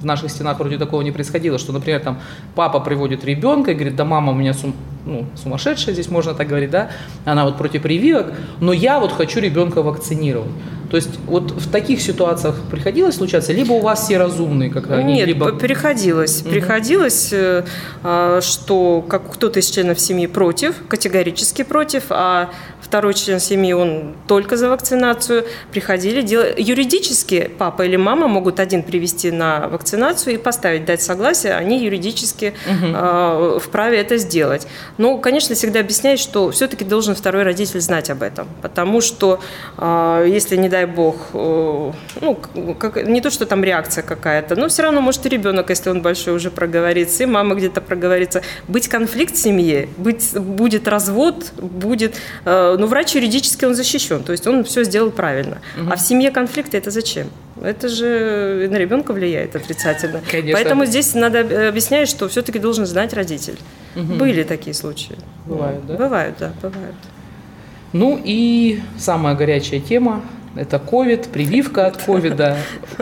в 0.00 0.04
наших 0.04 0.30
стенах 0.30 0.58
вроде 0.58 0.78
такого 0.78 1.02
не 1.02 1.10
происходило, 1.10 1.58
что, 1.58 1.72
например, 1.72 2.00
там 2.00 2.20
папа 2.54 2.80
приводит 2.80 3.24
ребенка 3.24 3.72
и 3.72 3.74
говорит, 3.74 3.96
да 3.96 4.04
мама 4.04 4.32
у 4.32 4.34
меня 4.34 4.54
сум, 4.54 4.74
ну, 5.06 5.26
сумасшедшая, 5.36 5.94
здесь 5.94 6.08
можно 6.08 6.34
так 6.34 6.48
говорить, 6.48 6.70
да, 6.70 6.90
она 7.24 7.44
вот 7.44 7.56
против 7.56 7.82
прививок, 7.82 8.32
но 8.60 8.72
я 8.72 9.00
вот 9.00 9.12
хочу 9.12 9.40
ребенка 9.40 9.82
вакцинировать. 9.82 10.50
То 10.90 10.96
есть 10.96 11.18
вот 11.26 11.50
в 11.50 11.70
таких 11.70 12.00
ситуациях 12.00 12.56
приходилось 12.70 13.16
случаться, 13.16 13.52
либо 13.52 13.72
у 13.72 13.80
вас 13.80 14.04
все 14.04 14.16
разумные, 14.16 14.70
как 14.70 14.90
они, 14.90 15.14
Нет, 15.14 15.28
либо... 15.28 15.52
приходилось. 15.52 16.40
Угу. 16.40 16.50
Приходилось, 16.50 17.32
э, 17.32 17.64
а, 18.02 18.40
что 18.40 19.04
как 19.06 19.30
кто-то 19.32 19.60
из 19.60 19.70
членов 19.70 20.00
семьи 20.00 20.26
против, 20.26 20.76
категорически 20.88 21.62
против, 21.62 22.04
а 22.08 22.50
второй 22.88 23.12
член 23.12 23.38
семьи, 23.38 23.74
он 23.74 24.14
только 24.26 24.56
за 24.56 24.70
вакцинацию. 24.70 25.44
Приходили, 25.70 26.22
делали... 26.22 26.54
юридически 26.56 27.50
папа 27.58 27.82
или 27.82 27.96
мама 27.96 28.28
могут 28.28 28.60
один 28.60 28.82
привести 28.82 29.30
на 29.30 29.68
вакцинацию 29.68 30.34
и 30.34 30.38
поставить, 30.38 30.86
дать 30.86 31.02
согласие, 31.02 31.54
они 31.54 31.84
юридически 31.84 32.54
угу. 32.66 33.58
вправе 33.60 33.98
это 33.98 34.16
сделать. 34.16 34.66
Но, 34.96 35.18
конечно, 35.18 35.54
всегда 35.54 35.80
объясняют, 35.80 36.18
что 36.20 36.50
все-таки 36.50 36.84
должен 36.84 37.14
второй 37.14 37.42
родитель 37.42 37.80
знать 37.80 38.08
об 38.08 38.22
этом, 38.22 38.48
потому 38.62 39.02
что 39.02 39.40
а, 39.76 40.24
если, 40.24 40.56
не 40.56 40.68
дай 40.68 40.86
бог, 40.86 41.16
ну, 41.34 42.38
как, 42.78 43.06
не 43.06 43.20
то, 43.20 43.30
что 43.30 43.44
там 43.44 43.62
реакция 43.62 44.02
какая-то, 44.02 44.56
но 44.56 44.68
все 44.68 44.82
равно 44.82 45.02
может 45.02 45.26
и 45.26 45.28
ребенок, 45.28 45.68
если 45.68 45.90
он 45.90 46.00
большой, 46.00 46.34
уже 46.34 46.50
проговорится, 46.50 47.24
и 47.24 47.26
мама 47.26 47.54
где-то 47.54 47.80
проговорится. 47.80 48.42
Быть 48.66 48.88
конфликт 48.88 49.34
в 49.34 49.38
семье, 49.38 49.88
быть, 49.98 50.32
будет 50.38 50.88
развод, 50.88 51.52
будет 51.56 52.16
но 52.78 52.86
врач 52.86 53.14
юридически 53.14 53.64
он 53.64 53.74
защищен, 53.74 54.22
то 54.22 54.32
есть 54.32 54.46
он 54.46 54.64
все 54.64 54.84
сделал 54.84 55.10
правильно. 55.10 55.58
Угу. 55.76 55.90
А 55.90 55.96
в 55.96 56.00
семье 56.00 56.30
конфликты 56.30 56.78
это 56.78 56.90
зачем? 56.90 57.28
Это 57.60 57.88
же 57.88 58.68
на 58.70 58.76
ребенка 58.76 59.12
влияет 59.12 59.56
отрицательно. 59.56 60.22
Конечно. 60.30 60.52
Поэтому 60.52 60.84
здесь 60.84 61.14
надо 61.14 61.68
объяснять, 61.68 62.08
что 62.08 62.28
все-таки 62.28 62.58
должен 62.58 62.86
знать 62.86 63.12
родитель. 63.12 63.58
Угу. 63.96 64.14
Были 64.14 64.44
такие 64.44 64.74
случаи. 64.74 65.16
Бывают, 65.46 65.86
да? 65.86 65.94
Бывают, 65.94 66.36
да, 66.38 66.52
бывают. 66.62 66.96
Ну 67.92 68.20
и 68.22 68.80
самая 68.98 69.34
горячая 69.34 69.80
тема 69.80 70.22
это 70.58 70.78
ковид, 70.78 71.28
прививка 71.28 71.86
от 71.86 71.96
ковида. 71.96 72.56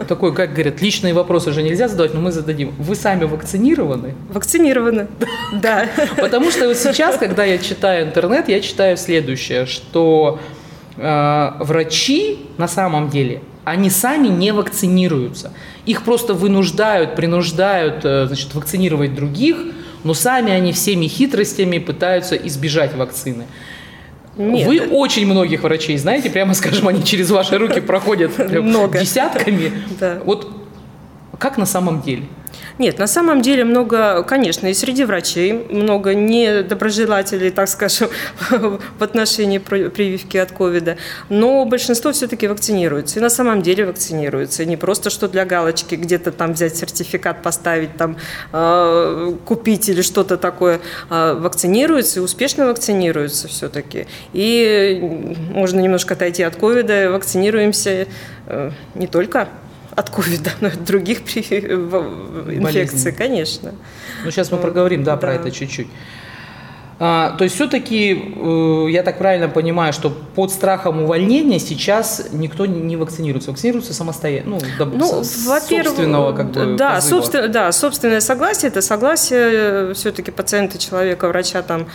Такой, 0.08 0.34
как 0.34 0.52
говорят, 0.52 0.82
личные 0.82 1.14
вопросы 1.14 1.52
же 1.52 1.62
нельзя 1.62 1.88
задавать, 1.88 2.14
но 2.14 2.20
мы 2.20 2.32
зададим. 2.32 2.74
Вы 2.78 2.94
сами 2.94 3.24
вакцинированы? 3.24 4.14
Вакцинированы, 4.30 5.08
да. 5.52 5.86
Потому 6.16 6.50
что 6.50 6.68
вот 6.68 6.76
сейчас, 6.76 7.16
когда 7.16 7.44
я 7.44 7.58
читаю 7.58 8.06
интернет, 8.06 8.48
я 8.48 8.60
читаю 8.60 8.96
следующее, 8.96 9.66
что 9.66 10.38
э, 10.96 11.50
врачи 11.60 12.46
на 12.58 12.68
самом 12.68 13.10
деле, 13.10 13.42
они 13.64 13.90
сами 13.90 14.28
не 14.28 14.52
вакцинируются. 14.52 15.52
Их 15.86 16.02
просто 16.02 16.34
вынуждают, 16.34 17.16
принуждают 17.16 18.04
э, 18.04 18.26
значит, 18.26 18.54
вакцинировать 18.54 19.14
других, 19.14 19.56
но 20.04 20.14
сами 20.14 20.52
они 20.52 20.72
всеми 20.72 21.08
хитростями 21.08 21.78
пытаются 21.78 22.36
избежать 22.36 22.94
вакцины. 22.94 23.46
Нет. 24.36 24.66
Вы 24.66 24.80
очень 24.90 25.26
многих 25.26 25.62
врачей 25.62 25.96
знаете, 25.96 26.30
прямо 26.30 26.54
скажем, 26.54 26.88
они 26.88 27.02
через 27.04 27.30
ваши 27.30 27.56
руки 27.58 27.80
проходят 27.80 28.32
десятками. 28.36 29.72
Да. 29.98 30.20
Вот 30.24 30.50
как 31.38 31.58
на 31.58 31.66
самом 31.66 32.02
деле? 32.02 32.24
Нет, 32.78 32.98
на 32.98 33.06
самом 33.06 33.40
деле 33.40 33.64
много, 33.64 34.22
конечно, 34.22 34.66
и 34.66 34.74
среди 34.74 35.04
врачей 35.04 35.52
много 35.52 36.14
недоброжелателей, 36.14 37.50
так 37.50 37.68
скажем, 37.70 38.10
в 38.50 39.02
отношении 39.02 39.56
прививки 39.58 40.36
от 40.36 40.52
ковида, 40.52 40.98
но 41.30 41.64
большинство 41.64 42.12
все-таки 42.12 42.46
вакцинируется. 42.46 43.18
И 43.18 43.22
на 43.22 43.30
самом 43.30 43.62
деле 43.62 43.86
вакцинируется. 43.86 44.62
И 44.62 44.66
не 44.66 44.76
просто, 44.76 45.08
что 45.08 45.26
для 45.26 45.46
галочки 45.46 45.94
где-то 45.94 46.32
там 46.32 46.52
взять 46.52 46.76
сертификат, 46.76 47.42
поставить, 47.42 47.96
там, 47.96 48.18
э, 48.52 49.32
купить 49.46 49.88
или 49.88 50.02
что-то 50.02 50.36
такое. 50.36 50.80
А 51.08 51.34
вакцинируется 51.34 52.20
и 52.20 52.22
успешно 52.22 52.66
вакцинируется 52.66 53.48
все-таки. 53.48 54.06
И 54.34 55.00
можно 55.50 55.80
немножко 55.80 56.12
отойти 56.12 56.42
от 56.42 56.56
ковида, 56.56 57.10
вакцинируемся 57.10 58.06
э, 58.46 58.70
не 58.94 59.06
только 59.06 59.48
от 59.96 60.10
ковида, 60.10 60.50
но 60.60 60.68
от 60.68 60.84
других 60.84 61.20
инфекций, 61.36 63.12
конечно. 63.12 63.72
Ну, 64.24 64.30
сейчас 64.30 64.52
мы 64.52 64.58
проговорим, 64.58 65.02
да, 65.02 65.12
да. 65.12 65.16
про 65.16 65.34
это 65.34 65.50
чуть-чуть. 65.50 65.88
А, 66.98 67.34
то 67.36 67.44
есть 67.44 67.56
все-таки, 67.56 68.34
э, 68.36 68.86
я 68.90 69.02
так 69.02 69.18
правильно 69.18 69.48
понимаю, 69.48 69.92
что 69.92 70.08
под 70.10 70.50
страхом 70.50 71.02
увольнения 71.02 71.58
сейчас 71.58 72.28
никто 72.32 72.64
не 72.64 72.96
вакцинируется. 72.96 73.50
Вакцинируется 73.50 73.92
самостоятельно, 73.92 74.58
ну, 74.78 74.86
ну 74.94 75.22
с- 75.22 75.46
во-первых, 75.46 75.88
собственного 75.88 76.32
как 76.32 76.52
бы 76.52 76.76
да, 76.76 76.94
позыва. 76.94 77.20
собствен- 77.20 77.48
да, 77.48 77.70
собственное 77.72 78.20
согласие, 78.20 78.70
это 78.70 78.80
согласие 78.80 79.92
все-таки 79.92 80.30
пациента, 80.30 80.78
человека, 80.78 81.28
врача 81.28 81.60
там, 81.60 81.86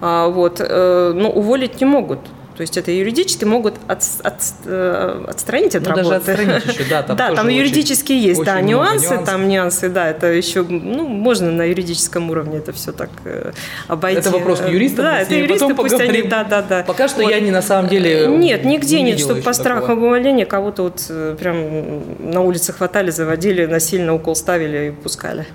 а, 0.00 0.26
вот, 0.26 0.56
э, 0.60 1.12
ну, 1.14 1.28
уволить 1.30 1.80
не 1.80 1.86
могут. 1.86 2.18
То 2.58 2.62
есть 2.62 2.76
это 2.76 2.90
юридически 2.90 3.44
могут 3.44 3.76
от- 3.86 4.02
от- 4.24 4.42
э, 4.66 5.24
отстранить 5.28 5.76
от 5.76 5.86
Ну, 5.86 5.94
даже 5.94 6.10
работы. 6.10 6.32
отстранить 6.32 6.64
еще, 6.66 6.84
да, 6.90 7.02
там 7.04 7.16
да, 7.16 7.32
там 7.32 7.46
очень- 7.46 7.56
юридически 7.56 8.10
есть, 8.12 8.42
да, 8.42 8.54
очень 8.56 8.64
много 8.64 8.84
нюансы, 8.88 9.04
нюансов. 9.06 9.26
там 9.26 9.48
нюансы, 9.48 9.88
да, 9.88 10.08
это 10.10 10.26
еще, 10.32 10.64
ну, 10.64 11.06
можно 11.06 11.52
на 11.52 11.62
юридическом 11.62 12.28
уровне 12.30 12.58
это 12.58 12.72
все 12.72 12.90
так 12.90 13.10
э, 13.24 13.52
обойти. 13.86 14.18
Это 14.18 14.30
вопрос 14.30 14.58
к 14.58 14.68
юристам, 14.68 15.04
Да, 15.04 15.20
это 15.20 15.36
юристы, 15.36 15.68
потом 15.68 15.76
пусть 15.76 15.94
они, 15.94 16.00
поговорим. 16.22 16.28
да, 16.30 16.42
да, 16.42 16.62
да. 16.62 16.82
Пока 16.82 17.06
что 17.06 17.22
Вот. 17.22 17.30
я 17.30 17.38
не 17.38 17.52
на 17.52 17.62
самом 17.62 17.88
деле 17.88 18.26
Нет, 18.26 18.64
нигде 18.64 18.96
не 19.02 19.12
нет, 19.12 19.20
чтобы 19.20 19.40
по 19.40 19.52
страху 19.52 19.92
увольнения 19.92 20.44
кого-то 20.44 20.82
вот 20.82 21.06
э, 21.10 21.36
прям 21.38 22.32
на 22.32 22.40
улице 22.40 22.72
хватали, 22.72 23.10
заводили, 23.12 23.66
насильно 23.66 24.14
укол 24.14 24.34
ставили 24.34 24.88
и 24.88 24.90
пускали. 24.90 25.46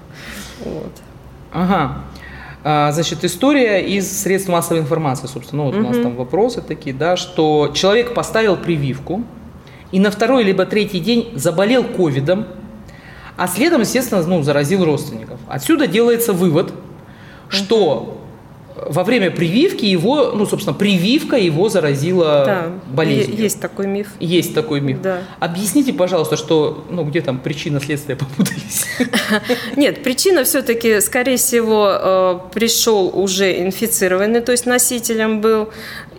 Вот. 0.64 0.94
Ага. 1.52 1.98
А, 2.64 2.92
Значит, 2.92 3.24
история 3.26 3.80
из 3.86 4.22
средств 4.22 4.50
массовой 4.50 4.80
информации, 4.82 5.28
собственно, 5.28 5.64
ну, 5.64 5.72
вот 5.72 5.78
у 5.78 5.82
нас 5.82 5.98
там 5.98 6.16
вопросы 6.16 6.62
такие, 6.62 6.96
да, 6.96 7.18
что 7.18 7.72
человек 7.74 8.14
поставил 8.14 8.56
прививку 8.56 9.24
и 9.92 10.00
на 10.00 10.10
второй 10.10 10.44
либо 10.44 10.66
третий 10.66 11.00
день 11.00 11.34
заболел 11.36 11.84
ковидом, 11.84 12.48
а 13.36 13.48
следом, 13.48 13.82
естественно, 13.82 14.24
ну, 14.24 14.42
заразил 14.44 14.86
родственников. 14.86 15.40
Отсюда 15.48 15.88
делается 15.88 16.32
вывод, 16.32 16.74
что 17.50 18.23
во 18.90 19.04
время 19.04 19.32
прививки 19.32 19.86
его, 19.86 20.32
ну, 20.34 20.46
собственно, 20.46 20.74
прививка 20.76 21.36
его 21.38 21.70
заразила 21.70 22.44
Да, 22.46 22.66
болезнью. 22.88 23.38
есть 23.38 23.60
такой 23.60 23.88
миф. 23.88 24.08
Есть 24.20 24.54
такой 24.54 24.82
миф. 24.82 25.02
Да. 25.02 25.20
Объясните, 25.40 25.94
пожалуйста, 25.94 26.38
что, 26.38 26.86
ну, 26.90 27.04
где 27.04 27.22
там 27.22 27.40
причина 27.40 27.80
следствия 27.80 28.16
попутались. 28.16 28.86
Нет, 29.76 30.04
причина 30.04 30.44
все-таки, 30.44 31.02
скорее 31.02 31.38
всего, 31.38 31.90
э, 31.92 32.40
пришел 32.54 33.10
уже 33.14 33.60
инфицированный, 33.62 34.42
то 34.42 34.52
есть 34.52 34.66
носителем 34.66 35.42
был. 35.42 35.70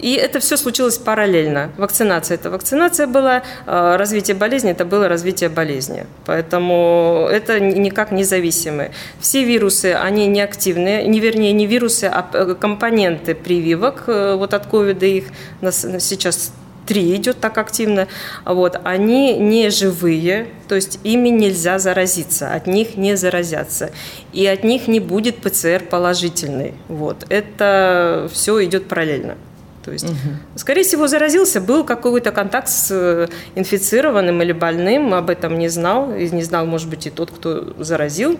И 0.00 0.14
это 0.14 0.38
все 0.40 0.56
случилось 0.58 0.98
параллельно. 0.98 1.70
Вакцинация– 1.78 2.34
это 2.36 2.50
вакцинация 2.50 3.06
была, 3.06 3.42
э, 3.66 3.96
развитие 3.96 4.36
болезни– 4.36 4.70
это 4.72 4.84
было 4.84 5.08
развитие 5.08 5.48
болезни. 5.48 6.04
Поэтому 6.26 7.26
это 7.30 7.58
ни- 7.60 7.78
никак 7.78 8.12
не 8.12 8.24
зависимые. 8.24 8.90
Все 9.20 9.44
вирусы, 9.44 9.94
они 9.94 10.26
не 10.26 10.42
активные, 10.42 11.06
не 11.06 11.20
вернее, 11.20 11.52
не 11.52 11.66
вирусы, 11.66 12.04
а 12.04 12.26
э, 12.34 12.53
компоненты 12.54 13.34
прививок. 13.34 14.04
Э, 14.06 14.34
Вот 14.36 14.54
от 14.54 14.66
ковида 14.66 15.06
их 15.06 15.24
нас 15.60 15.86
сейчас 16.00 16.52
три 16.86 17.14
идет 17.16 17.40
так 17.40 17.58
активно, 17.58 18.08
вот, 18.44 18.78
они 18.84 19.38
не 19.38 19.70
живые, 19.70 20.48
то 20.68 20.74
есть 20.74 20.98
ими 21.02 21.28
нельзя 21.28 21.78
заразиться, 21.78 22.52
от 22.54 22.66
них 22.66 22.96
не 22.96 23.16
заразятся, 23.16 23.90
и 24.32 24.46
от 24.46 24.64
них 24.64 24.88
не 24.88 25.00
будет 25.00 25.36
ПЦР 25.36 25.84
положительный. 25.90 26.74
Вот, 26.88 27.24
это 27.28 28.28
все 28.32 28.64
идет 28.64 28.88
параллельно. 28.88 29.36
То 29.84 29.92
есть, 29.92 30.06
скорее 30.56 30.82
всего, 30.82 31.08
заразился, 31.08 31.60
был 31.60 31.84
какой-то 31.84 32.32
контакт 32.32 32.68
с 32.68 32.88
э, 32.90 33.28
инфицированным 33.54 34.40
или 34.40 34.52
больным, 34.52 35.12
об 35.12 35.28
этом 35.28 35.58
не 35.58 35.68
знал, 35.68 36.14
и 36.14 36.26
не 36.30 36.42
знал, 36.42 36.64
может 36.64 36.88
быть, 36.88 37.06
и 37.06 37.10
тот, 37.10 37.30
кто 37.30 37.74
заразил, 37.78 38.38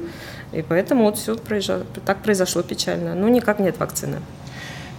и 0.55 0.63
поэтому 0.63 1.05
вот 1.05 1.19
все 1.19 1.37
так 2.05 2.23
произошло 2.23 2.63
печально. 2.63 3.15
Ну, 3.15 3.29
никак 3.29 3.59
нет 3.59 3.79
вакцины. 3.79 4.19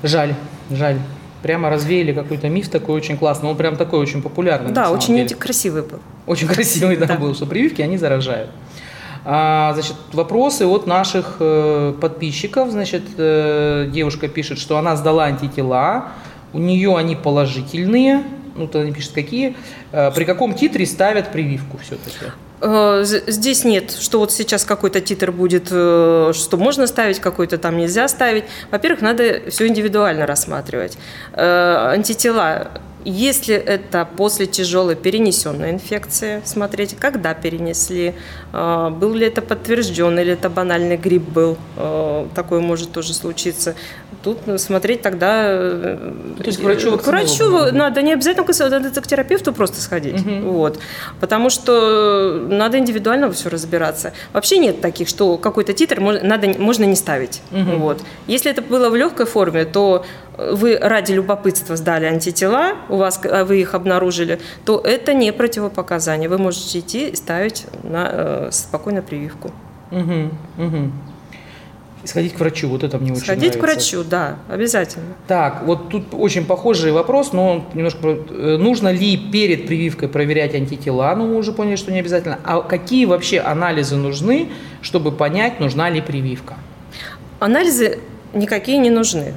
Жаль, 0.03 0.35
жаль. 0.69 0.97
Прямо 1.41 1.69
развеяли 1.69 2.11
какой-то 2.13 2.49
миф 2.49 2.69
такой 2.69 2.95
очень 2.95 3.17
классный. 3.17 3.49
Он 3.49 3.55
прям 3.55 3.77
такой 3.77 3.99
очень 3.99 4.21
популярный. 4.21 4.71
Да, 4.71 4.91
очень 4.91 5.15
деле. 5.15 5.35
красивый 5.35 5.83
был. 5.83 5.99
Очень 6.25 6.47
красивый 6.47 6.97
да, 6.97 7.15
был, 7.17 7.35
что 7.35 7.45
прививки, 7.45 7.81
они 7.81 7.97
заражают. 7.97 8.49
А, 9.23 9.73
значит, 9.73 9.95
вопросы 10.13 10.65
от 10.65 10.85
наших 10.85 11.37
э, 11.39 11.93
подписчиков. 11.99 12.71
Значит, 12.71 13.03
э, 13.17 13.89
девушка 13.91 14.27
пишет, 14.27 14.59
что 14.59 14.77
она 14.77 14.95
сдала 14.95 15.25
антитела, 15.25 16.09
у 16.53 16.59
нее 16.59 16.95
они 16.95 17.15
положительные. 17.15 18.23
Ну, 18.55 18.67
то 18.67 18.79
они 18.79 18.91
пишут, 18.91 19.13
какие. 19.13 19.55
Э, 19.91 20.11
при 20.11 20.25
каком 20.25 20.53
титре 20.53 20.85
ставят 20.85 21.31
прививку 21.31 21.77
все-таки? 21.77 22.31
Э, 22.65 23.03
Здесь 23.03 23.63
нет, 23.63 23.91
что 23.91 24.19
вот 24.19 24.31
сейчас 24.31 24.65
какой-то 24.65 24.99
титр 24.99 25.31
будет, 25.31 25.67
э, 25.71 26.31
что 26.33 26.57
можно 26.57 26.87
ставить, 26.87 27.19
какой-то 27.19 27.57
там 27.57 27.77
нельзя 27.77 28.07
ставить. 28.07 28.45
Во-первых, 28.71 29.01
надо 29.01 29.41
все 29.49 29.67
индивидуально 29.67 30.25
рассматривать. 30.25 30.97
Э, 31.33 31.91
Антитела, 31.93 32.71
если 33.05 33.55
это 33.55 34.07
после 34.17 34.47
тяжелой 34.47 34.95
перенесенной 34.95 35.71
инфекции, 35.71 36.41
смотреть, 36.43 36.95
когда 36.97 37.33
перенесли, 37.33 38.15
э, 38.51 38.89
был 38.89 39.13
ли 39.13 39.27
это 39.27 39.41
подтвержден, 39.41 40.17
или 40.19 40.33
это 40.33 40.49
банальный 40.49 40.97
грипп 40.97 41.23
был, 41.23 41.57
э, 41.77 42.27
такое 42.35 42.59
может 42.59 42.91
тоже 42.91 43.13
случиться. 43.13 43.75
Тут 44.23 44.47
ну, 44.47 44.57
смотреть 44.57 45.01
тогда... 45.03 45.45
э, 45.47 46.13
То 46.37 46.43
есть 46.45 46.57
к 46.59 46.63
врачу 46.63 46.97
К 46.97 47.05
врачу 47.07 47.71
надо 47.71 48.01
не 48.01 48.13
обязательно 48.13 48.45
надо 48.69 49.01
к 49.01 49.07
терапевту 49.07 49.53
просто 49.53 49.79
сходить. 49.81 50.21
Вот. 50.43 50.79
Потому 51.19 51.49
что 51.49 52.45
надо 52.49 52.79
индивидуально 52.79 53.31
все 53.31 53.49
разбираться. 53.49 54.13
Вообще 54.33 54.57
нет 54.57 54.81
таких, 54.81 55.07
что 55.07 55.37
какой-то 55.37 55.73
титр 55.73 55.99
мож- 55.99 56.23
надо, 56.23 56.47
можно 56.59 56.85
не 56.85 56.95
ставить. 56.95 57.41
Вот. 57.51 58.01
Если 58.27 58.49
это 58.49 58.61
было 58.61 58.89
в 58.89 58.95
легкой 58.95 59.25
форме, 59.25 59.65
то 59.65 60.05
вы 60.37 60.77
ради 60.77 61.13
любопытства 61.13 61.75
сдали 61.75 62.05
антитела, 62.05 62.73
у 62.89 62.97
вас, 62.97 63.19
а 63.23 63.45
вы 63.45 63.61
их 63.61 63.73
обнаружили, 63.73 64.39
то 64.65 64.79
это 64.79 65.13
не 65.13 65.31
противопоказание. 65.31 66.29
Вы 66.29 66.37
можете 66.37 66.79
идти 66.79 67.09
и 67.09 67.15
ставить 67.15 67.65
на, 67.83 68.09
э, 68.11 68.49
спокойно 68.51 69.01
прививку. 69.01 69.51
Угу, 69.91 70.29
угу. 70.57 70.91
И 72.03 72.07
сходить 72.07 72.33
к 72.33 72.39
врачу, 72.39 72.69
вот 72.69 72.83
это 72.83 72.99
мне 72.99 73.11
очень 73.13 73.23
Сходить 73.23 73.57
к 73.57 73.61
врачу, 73.61 74.03
да, 74.03 74.37
обязательно. 74.47 75.15
Так, 75.27 75.63
вот 75.63 75.89
тут 75.89 76.13
очень 76.13 76.45
похожий 76.45 76.91
вопрос, 76.91 77.33
но 77.33 77.65
немножко... 77.73 77.99
э, 78.29 78.57
Нужно 78.57 78.91
ли 78.91 79.17
перед 79.17 79.65
прививкой 79.65 80.07
проверять 80.07 80.53
антитела? 80.53 81.15
Ну, 81.15 81.27
мы 81.27 81.37
уже 81.37 81.51
поняли, 81.51 81.77
что 81.77 81.91
не 81.91 81.99
обязательно. 81.99 82.39
А 82.43 82.61
какие 82.61 83.05
вообще 83.05 83.39
анализы 83.39 83.95
нужны, 83.95 84.49
чтобы 84.81 85.11
понять, 85.11 85.59
нужна 85.59 85.89
ли 85.89 86.01
прививка? 86.01 86.55
Анализы 87.39 87.99
никакие 88.33 88.77
не 88.77 88.89
нужны. 88.89 89.33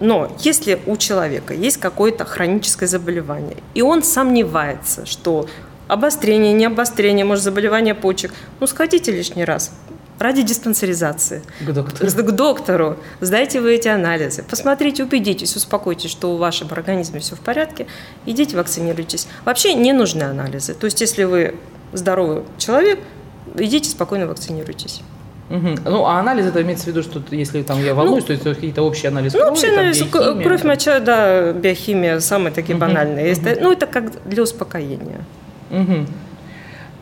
Но 0.00 0.30
если 0.40 0.80
у 0.86 0.96
человека 0.96 1.54
есть 1.54 1.78
какое-то 1.78 2.24
хроническое 2.24 2.88
заболевание, 2.88 3.56
и 3.74 3.82
он 3.82 4.02
сомневается, 4.02 5.06
что 5.06 5.48
обострение, 5.88 6.52
не 6.52 6.66
обострение, 6.66 7.24
может 7.24 7.44
заболевание 7.44 7.94
почек, 7.94 8.32
ну 8.60 8.66
сходите 8.66 9.10
лишний 9.10 9.44
раз 9.44 9.72
ради 10.18 10.42
диспансеризации. 10.42 11.42
К 11.60 11.72
доктору. 11.72 12.10
К 12.10 12.32
доктору, 12.32 12.96
сдайте 13.20 13.60
вы 13.60 13.74
эти 13.74 13.88
анализы, 13.88 14.42
посмотрите, 14.42 15.04
убедитесь, 15.04 15.56
успокойтесь, 15.56 16.10
что 16.10 16.34
в 16.34 16.38
вашем 16.38 16.68
организме 16.70 17.20
все 17.20 17.36
в 17.36 17.40
порядке, 17.40 17.86
идите 18.26 18.56
вакцинируйтесь. 18.56 19.28
Вообще 19.44 19.74
не 19.74 19.92
нужны 19.92 20.24
анализы. 20.24 20.74
То 20.74 20.86
есть 20.86 21.00
если 21.00 21.24
вы 21.24 21.54
здоровый 21.92 22.42
человек, 22.58 22.98
идите 23.56 23.88
спокойно 23.90 24.26
вакцинируйтесь. 24.26 25.02
Мгм. 25.50 25.76
Ну, 25.84 26.04
а 26.04 26.18
анализ 26.20 26.46
это 26.46 26.60
имеется 26.62 26.84
в 26.84 26.88
виду, 26.88 27.02
что 27.02 27.22
если 27.30 27.62
там 27.62 27.82
я 27.82 27.94
волнуюсь, 27.94 28.24
то 28.24 28.32
есть 28.32 28.44
это 28.44 28.54
какие-то 28.54 28.82
общие 28.82 29.08
анализы 29.08 29.38
Ну, 29.38 29.44
крови, 29.46 29.60
там, 29.60 29.72
анализ, 29.74 29.98
биохимия, 30.02 30.44
кровь, 30.44 30.60
там. 30.60 30.68
моча, 30.68 31.00
да, 31.00 31.52
биохимия, 31.52 32.20
самые 32.20 32.52
такие 32.52 32.76
банальные. 32.78 33.32
Это- 33.32 33.56
ну, 33.60 33.72
это 33.72 33.86
как 33.86 34.12
для 34.28 34.42
успокоения. 34.42 35.20
Мгм. 35.70 36.06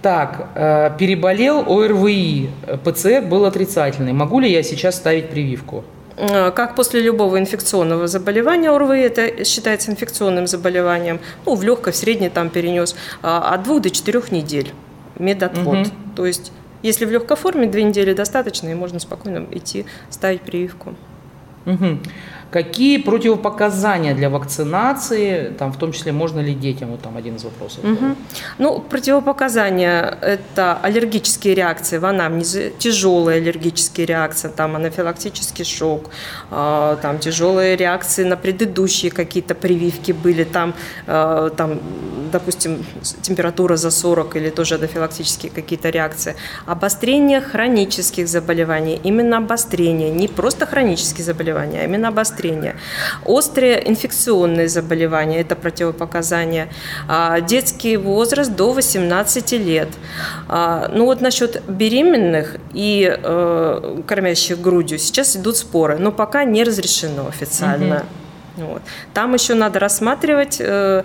Так, 0.03 0.49
э, 0.55 0.91
переболел 0.99 1.65
ОРВИ, 1.69 2.51
ПЦР 2.85 3.23
был 3.23 3.45
отрицательный. 3.45 4.13
Могу 4.13 4.39
ли 4.41 4.51
я 4.51 4.63
сейчас 4.63 4.95
ставить 4.97 5.31
прививку? 5.31 5.85
Э, 6.17 6.51
Как 6.53 6.77
после 6.77 7.01
любого 7.01 7.39
инфекционного 7.39 8.07
заболевания 8.07 8.71
ОРВИ, 8.71 9.01
это 9.01 9.45
считается 9.45 9.91
инфекционным 9.91 10.47
заболеванием, 10.47 11.19
ну, 11.45 11.57
в 11.57 11.63
легкой, 11.65 11.93
в 11.93 11.97
средней 11.97 12.29
там 12.31 12.49
перенес, 12.51 12.95
а, 13.23 13.53
от 13.55 13.65
двух 13.65 13.83
до 13.83 13.91
четырех 13.91 14.31
недель 14.33 14.73
медотвод. 15.19 15.79
Мгм. 15.79 15.91
То 16.15 16.25
есть, 16.27 16.53
если 16.83 17.05
в 17.05 17.11
легкой 17.11 17.37
форме, 17.37 17.67
две 17.67 17.83
недели 17.83 18.13
достаточно, 18.13 18.69
и 18.69 18.75
можно 18.75 18.99
спокойно 18.99 19.47
идти 19.51 19.87
ставить 20.11 20.43
прививку. 20.43 20.95
Мгм. 21.65 22.03
Какие 22.51 22.99
противопоказания 22.99 24.15
для 24.15 24.31
вакцинации, 24.31 25.53
там, 25.59 25.73
в 25.73 25.79
том 25.79 25.93
числе, 25.93 26.13
можно 26.13 26.39
ли 26.41 26.55
детям? 26.55 26.91
Вот 26.91 27.03
там 27.03 27.17
один 27.17 27.37
из 27.37 27.45
вопросов. 27.45 27.83
Мгм. 27.83 28.17
Ну, 28.59 28.79
противопоказания– 28.79 30.17
это 30.23 30.79
аллергические 30.81 31.55
реакции 31.55 31.99
в 31.99 32.05
анамнезе, 32.05 32.73
тяжелые 32.79 33.39
аллергические 33.39 34.07
реакции, 34.07 34.49
там 34.49 34.77
анафилактический 34.77 35.65
шок, 35.65 36.11
а, 36.51 36.97
там 37.03 37.19
тяжелые 37.19 37.77
реакции 37.77 38.23
на 38.23 38.37
предыдущие 38.37 39.11
какие-то 39.11 39.55
прививки 39.55 40.13
были, 40.13 40.45
там, 40.45 40.75
а, 41.09 41.51
там, 41.51 41.81
допустим, 42.31 42.85
температура 43.23 43.77
за 43.77 43.91
40 43.91 44.37
или 44.37 44.51
тоже 44.51 44.77
анафилактические 44.77 45.51
какие-то 45.51 45.91
реакции. 45.91 46.37
Обострение 46.65 47.41
хронических 47.41 48.29
заболеваний, 48.29 49.01
именно 49.03 49.39
обострение, 49.39 50.11
не 50.11 50.29
просто 50.29 50.65
хронические 50.67 51.25
заболевания, 51.25 51.81
а 51.81 51.85
именно 51.85 52.09
обострение 52.09 52.36
обострения. 52.37 52.77
Острые 53.25 53.89
инфекционные 53.89 54.69
заболевания– 54.69 55.41
это 55.41 55.57
противопоказания. 55.57 56.69
А, 57.09 57.41
детский 57.41 57.97
возраст 57.97 58.55
до 58.55 58.73
18 58.73 59.53
лет. 59.53 59.89
А, 60.49 60.89
ну 60.93 61.05
вот 61.05 61.21
насчет 61.21 61.63
беременных 61.69 62.57
и 62.75 63.11
э, 63.11 64.03
кормящих 64.07 64.61
грудью 64.61 64.99
сейчас 64.99 65.37
идут 65.37 65.57
споры, 65.57 65.99
но 65.99 66.13
пока 66.13 66.45
не 66.45 66.65
разрешено 66.65 67.27
официально. 67.29 68.05
Угу. 68.57 68.67
Вот. 68.67 68.83
Там 69.15 69.35
еще 69.35 69.55
надо 69.55 69.79
рассматривать 69.79 70.57
э, 70.61 71.05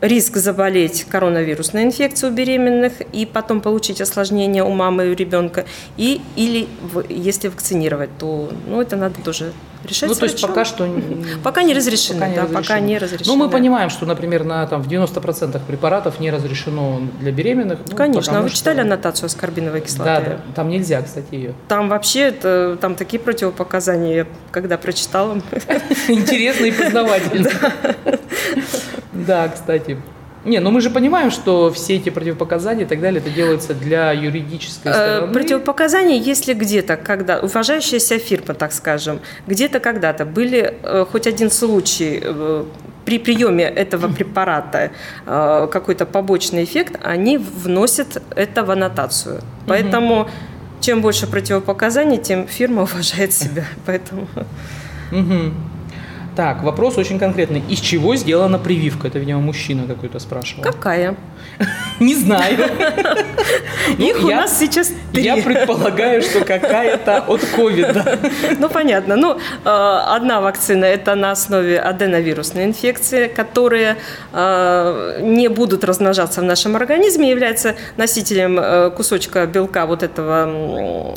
риск 0.00 0.36
заболеть 0.36 1.04
коронавирусной 1.04 1.84
инфекцией 1.84 2.32
у 2.32 2.34
беременных 2.36 3.00
и 3.12 3.26
потом 3.26 3.60
получить 3.60 4.00
осложнения 4.00 4.64
у 4.64 4.70
мамы 4.70 5.06
и 5.06 5.10
у 5.10 5.14
ребенка, 5.14 5.64
и, 5.96 6.20
или 6.36 6.68
если 7.08 7.48
вакцинировать, 7.48 8.10
то 8.18 8.50
ну, 8.66 8.80
это 8.80 8.96
надо 8.96 9.20
тоже 9.22 9.52
решать. 9.88 10.08
Ну, 10.08 10.14
то 10.14 10.24
есть 10.24 10.40
пока 10.40 10.64
что... 10.64 10.88
Пока 11.42 11.62
не 11.62 11.74
разрешено, 11.74 12.20
пока 12.20 12.28
не 12.28 12.36
да, 12.36 12.42
разрешено. 12.42 12.62
пока 12.62 12.80
не 12.80 12.98
разрешено. 12.98 13.32
Ну, 13.34 13.44
мы 13.44 13.50
понимаем, 13.50 13.90
что, 13.90 14.06
например, 14.06 14.44
на, 14.44 14.66
там, 14.66 14.82
в 14.82 14.88
90% 14.88 15.60
препаратов 15.66 16.20
не 16.20 16.30
разрешено 16.30 17.00
для 17.20 17.32
беременных. 17.32 17.80
Ну, 17.86 17.96
Конечно, 17.96 18.38
а 18.38 18.42
вы 18.42 18.48
что... 18.48 18.58
читали 18.58 18.80
аннотацию 18.80 19.26
аскорбиновой 19.26 19.80
кислоты? 19.80 20.04
Да, 20.04 20.20
да, 20.20 20.38
там 20.54 20.68
нельзя, 20.68 21.02
кстати, 21.02 21.34
ее. 21.34 21.54
Там 21.68 21.88
вообще, 21.88 22.20
это, 22.28 22.78
там 22.80 22.94
такие 22.94 23.20
противопоказания, 23.20 24.14
я 24.14 24.26
когда 24.50 24.78
прочитала. 24.78 25.40
Интересно 26.08 26.66
и 26.66 26.72
познавательно. 26.82 27.50
Да, 29.12 29.48
кстати. 29.48 29.98
Не, 30.48 30.60
ну 30.60 30.70
мы 30.70 30.80
же 30.80 30.88
понимаем, 30.90 31.30
что 31.30 31.70
все 31.70 31.96
эти 31.96 32.08
противопоказания 32.08 32.84
и 32.84 32.88
так 32.88 33.00
далее, 33.00 33.20
это 33.20 33.30
делается 33.30 33.74
для 33.74 34.12
юридической 34.12 34.88
э, 34.88 34.94
стороны. 34.94 35.32
Противопоказания, 35.34 36.16
если 36.16 36.54
где-то, 36.54 36.96
когда, 36.96 37.38
уважающаяся 37.40 38.18
фирма, 38.18 38.54
так 38.54 38.72
скажем, 38.72 39.20
где-то 39.46 39.78
когда-то 39.78 40.24
были 40.24 40.74
э, 40.82 41.04
хоть 41.12 41.26
один 41.26 41.50
случай 41.50 42.20
э, 42.22 42.64
при 43.04 43.18
приеме 43.18 43.64
этого 43.64 44.08
препарата 44.16 44.90
какой-то 45.26 46.06
побочный 46.06 46.64
эффект, 46.64 46.98
они 47.02 47.38
вносят 47.38 48.22
это 48.34 48.64
в 48.64 48.70
аннотацию. 48.70 49.40
Поэтому 49.66 50.28
чем 50.80 51.02
больше 51.02 51.26
противопоказаний, 51.26 52.18
тем 52.18 52.46
фирма 52.46 52.82
уважает 52.92 53.32
себя. 53.32 53.64
Поэтому... 53.84 54.26
Угу. 55.12 55.52
Так, 56.38 56.62
вопрос 56.62 56.96
очень 56.98 57.18
конкретный. 57.18 57.64
Из 57.68 57.80
чего 57.80 58.14
сделана 58.14 58.60
прививка? 58.60 59.08
Это, 59.08 59.18
видимо, 59.18 59.40
мужчина 59.40 59.88
какой-то 59.88 60.20
спрашивал. 60.20 60.62
Какая? 60.62 61.16
Не 61.98 62.14
знаю. 62.14 62.56
Их 63.98 64.22
у 64.22 64.28
нас 64.28 64.56
сейчас 64.56 64.92
три. 65.12 65.24
Я 65.24 65.36
предполагаю, 65.38 66.22
что 66.22 66.44
какая-то 66.44 67.24
от 67.26 67.44
ковида. 67.56 68.20
Ну, 68.58 68.68
понятно. 68.68 69.16
Ну, 69.16 69.36
э, 69.36 69.38
одна 69.64 70.40
вакцина– 70.40 70.84
это 70.86 71.16
на 71.16 71.32
основе 71.32 71.80
аденовирусной 71.80 72.64
инфекции, 72.64 73.26
которые 73.26 73.96
э, 74.32 75.20
не 75.22 75.48
будут 75.48 75.82
размножаться 75.82 76.40
в 76.40 76.44
нашем 76.44 76.76
организме, 76.76 77.30
является 77.30 77.74
носителем 77.96 78.58
э, 78.60 78.90
кусочка 78.90 79.44
белка 79.46 79.86
вот 79.86 80.02
этого 80.02 81.14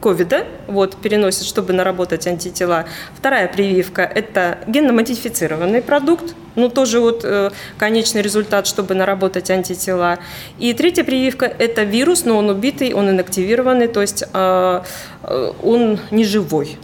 ковида, 0.00 0.44
вот, 0.68 0.96
переносит, 0.96 1.44
чтобы 1.44 1.72
наработать 1.72 2.26
антитела. 2.28 2.84
Вторая 3.16 3.48
прививка– 3.48 4.02
это 4.14 4.59
генно-модифицированный 4.66 5.82
продукт, 5.82 6.34
ну, 6.56 6.68
тоже 6.68 7.00
вот 7.00 7.24
э, 7.24 7.50
конечный 7.78 8.22
результат, 8.22 8.66
чтобы 8.66 8.94
наработать 8.94 9.50
антитела. 9.50 10.18
И 10.58 10.72
третья 10.74 11.04
прививка– 11.04 11.46
это 11.58 11.82
вирус, 11.82 12.24
но 12.24 12.36
он 12.36 12.50
убитый, 12.50 12.92
он 12.92 13.10
инактивированный, 13.10 13.88
то 13.88 14.00
есть 14.00 14.24
э, 14.32 14.82
э, 15.22 15.52
он 15.62 15.98
не 16.10 16.24
живой. 16.24 16.78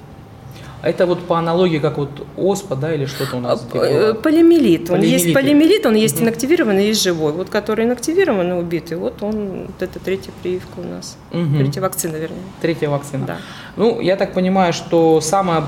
А 0.82 0.88
это 0.88 1.06
вот 1.06 1.26
по 1.26 1.38
аналогии, 1.38 1.78
как 1.78 1.98
вот 1.98 2.10
оспа, 2.36 2.76
да, 2.76 2.94
или 2.94 3.06
что-то 3.06 3.38
у 3.38 3.40
нас? 3.40 3.60
Типа... 3.62 4.14
Полимелит. 4.22 4.88
Он 4.90 5.00
есть 5.00 5.34
полимелит, 5.34 5.84
он 5.84 5.96
есть 5.96 6.16
угу. 6.16 6.24
инактивированный, 6.24 6.86
есть 6.86 7.02
живой. 7.02 7.32
Вот 7.32 7.48
который 7.48 7.86
инактивированный, 7.86 8.58
убитый, 8.58 8.96
вот 8.96 9.22
он, 9.22 9.66
вот 9.66 9.82
это 9.82 9.98
третья 9.98 10.30
прививка 10.42 10.78
у 10.78 10.84
нас. 10.84 11.16
Угу. 11.32 11.56
Третья 11.58 11.80
вакцина, 11.80 12.16
вернее. 12.16 12.42
Третья 12.60 12.88
вакцина. 12.88 13.26
Да. 13.26 13.36
Ну, 13.76 14.00
я 14.00 14.14
так 14.16 14.32
понимаю, 14.32 14.72
что 14.72 15.20
самая 15.20 15.64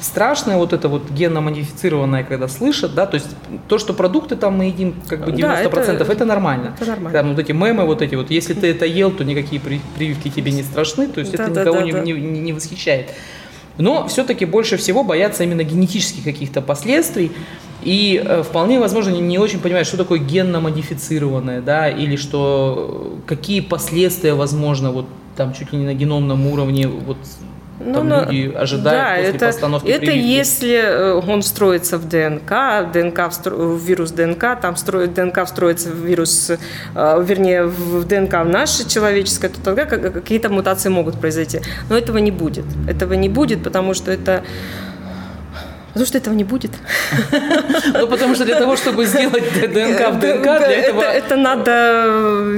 страшное 0.00 0.56
вот 0.56 0.72
это 0.72 0.88
вот 0.88 1.10
генно-модифицированное, 1.10 2.24
когда 2.24 2.48
слышат, 2.48 2.94
да, 2.94 3.06
то 3.06 3.14
есть 3.14 3.28
то, 3.68 3.78
что 3.78 3.94
продукты 3.94 4.36
там 4.36 4.58
мы 4.58 4.66
едим 4.66 4.94
как 5.08 5.24
бы 5.24 5.32
90%, 5.32 5.40
да, 5.40 5.60
это, 5.60 6.12
это 6.12 6.24
нормально. 6.24 6.74
Это 6.76 6.90
нормально. 6.90 7.18
Там 7.18 7.30
вот 7.30 7.38
эти 7.38 7.52
мемы 7.52 7.84
вот 7.84 8.02
эти 8.02 8.14
вот, 8.14 8.30
если 8.30 8.54
ты 8.54 8.68
это 8.68 8.86
ел, 8.86 9.10
то 9.10 9.24
никакие 9.24 9.60
прививки 9.60 10.28
тебе 10.28 10.52
не 10.52 10.62
страшны, 10.62 11.08
то 11.08 11.20
есть 11.20 11.36
да, 11.36 11.44
это 11.44 11.52
да, 11.52 11.60
никого 11.62 11.78
да, 11.78 11.84
не, 11.84 11.92
да. 11.92 12.00
Не, 12.00 12.12
не 12.12 12.52
восхищает. 12.52 13.10
Но 13.76 14.06
все-таки 14.06 14.44
больше 14.44 14.76
всего 14.76 15.02
боятся 15.02 15.42
именно 15.44 15.64
генетических 15.64 16.22
каких-то 16.22 16.62
последствий. 16.62 17.32
И 17.82 18.22
э, 18.24 18.42
вполне 18.42 18.78
возможно 18.78 19.10
не, 19.10 19.20
не 19.20 19.38
очень 19.38 19.60
понимают, 19.60 19.86
что 19.86 19.96
такое 19.96 20.18
генно-модифицированное, 20.18 21.60
да, 21.60 21.90
или 21.90 22.16
что 22.16 23.18
какие 23.26 23.60
последствия 23.60 24.34
возможно 24.34 24.90
вот 24.90 25.06
там 25.36 25.52
чуть 25.52 25.72
ли 25.72 25.78
не 25.78 25.84
на 25.84 25.94
геномном 25.94 26.46
уровне 26.46 26.86
вот 26.86 27.18
ну, 27.84 27.94
там 27.94 28.08
но, 28.08 28.20
люди 28.22 28.54
ожидают 28.54 28.84
да, 28.84 29.14
после 29.16 29.36
это, 29.36 29.46
постановки 29.46 29.88
Это 29.88 30.00
прививки. 30.00 30.26
если 30.26 30.74
э, 30.74 31.12
он 31.14 31.42
встроится 31.42 31.98
в 31.98 32.08
ДНК, 32.08 32.92
ДНК 32.92 33.30
в 33.44 33.78
вирус 33.84 34.10
ДНК, 34.10 34.60
там 34.60 34.76
строит, 34.76 35.14
ДНК 35.14 35.44
встроится 35.44 35.90
в 35.90 35.96
вирус, 35.96 36.50
э, 36.50 37.24
вернее, 37.24 37.64
в 37.64 38.04
ДНК 38.06 38.44
в 38.44 38.48
наше 38.48 38.88
человеческое, 38.88 39.48
то 39.50 39.62
тогда 39.62 39.84
какие-то 39.84 40.48
мутации 40.48 40.88
могут 40.88 41.20
произойти. 41.20 41.60
Но 41.88 41.96
этого 41.96 42.18
не 42.18 42.30
будет. 42.30 42.64
Этого 42.88 43.14
не 43.14 43.28
будет, 43.28 43.62
потому 43.62 43.94
что 43.94 44.10
это 44.10 44.44
Потому 45.94 46.06
что 46.06 46.18
этого 46.18 46.34
не 46.34 46.44
будет. 46.44 46.72
Ну, 47.94 48.08
потому 48.08 48.34
что 48.34 48.44
для 48.44 48.58
того, 48.58 48.76
чтобы 48.76 49.04
сделать 49.06 49.44
ДНК 49.54 50.10
в 50.10 50.18
ДНК, 50.18 50.42
для 50.42 50.70
этого... 50.70 51.02
Это 51.02 51.36
надо, 51.36 52.04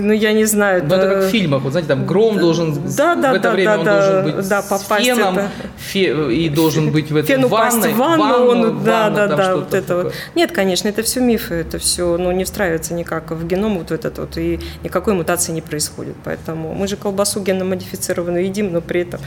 ну, 0.00 0.12
я 0.12 0.32
не 0.32 0.46
знаю. 0.46 0.84
Ну, 0.88 0.94
это 0.94 1.08
как 1.08 1.24
в 1.24 1.28
фильмах, 1.28 1.62
вот 1.62 1.72
знаете, 1.72 1.88
там 1.88 2.06
гром 2.06 2.38
должен... 2.38 2.74
Да, 2.96 3.14
да, 3.14 3.32
В 3.32 3.34
это 3.34 3.50
время 3.50 3.78
он 3.78 3.84
должен 3.84 4.24
быть 4.24 4.48
да, 4.48 4.62
с 4.62 4.86
феном, 4.88 5.38
и 5.94 6.48
должен 6.48 6.90
быть 6.90 7.10
в 7.10 7.16
этой 7.16 7.44
ванной. 7.44 7.92
в 7.92 7.96
ванну, 7.96 8.80
да, 8.84 9.10
да, 9.10 9.26
да, 9.26 9.56
вот 9.56 9.74
это 9.74 9.96
вот. 9.96 10.14
Нет, 10.34 10.52
конечно, 10.52 10.88
это 10.88 11.02
все 11.02 11.20
мифы, 11.20 11.54
это 11.54 11.78
все, 11.78 12.16
ну, 12.16 12.32
не 12.32 12.44
встраивается 12.44 12.94
никак 12.94 13.30
в 13.30 13.46
геном 13.46 13.78
вот 13.78 13.90
этот 13.90 14.18
вот, 14.18 14.38
и 14.38 14.58
никакой 14.82 15.14
мутации 15.14 15.52
не 15.52 15.62
происходит. 15.62 16.14
Поэтому 16.24 16.74
мы 16.74 16.88
же 16.88 16.96
колбасу 16.96 17.40
генно-модифицированную 17.40 18.44
едим, 18.44 18.72
но 18.72 18.80
при 18.80 19.02
этом 19.02 19.20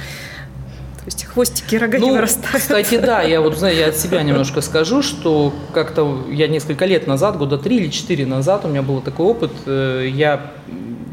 то 1.00 1.06
есть 1.06 1.26
хвостики 1.26 1.76
рога 1.76 1.98
ну, 1.98 2.08
не 2.08 2.12
вырастают. 2.12 2.58
Кстати, 2.58 2.98
да, 2.98 3.22
я 3.22 3.40
вот 3.42 3.58
знаю, 3.58 3.76
я 3.76 3.88
от 3.88 3.96
себя 3.96 4.22
немножко 4.22 4.62
скажу, 4.62 5.02
что 5.02 5.54
как-то 5.74 6.26
я 6.30 6.48
несколько 6.48 6.86
лет 6.86 7.08
назад, 7.08 7.38
года 7.38 7.58
три 7.58 7.78
или 7.78 7.88
четыре 7.90 8.26
назад, 8.26 8.66
у 8.66 8.68
меня 8.68 8.82
был 8.82 9.00
такой 9.02 9.26
опыт, 9.26 9.52
э, 9.66 10.10
я 10.14 10.52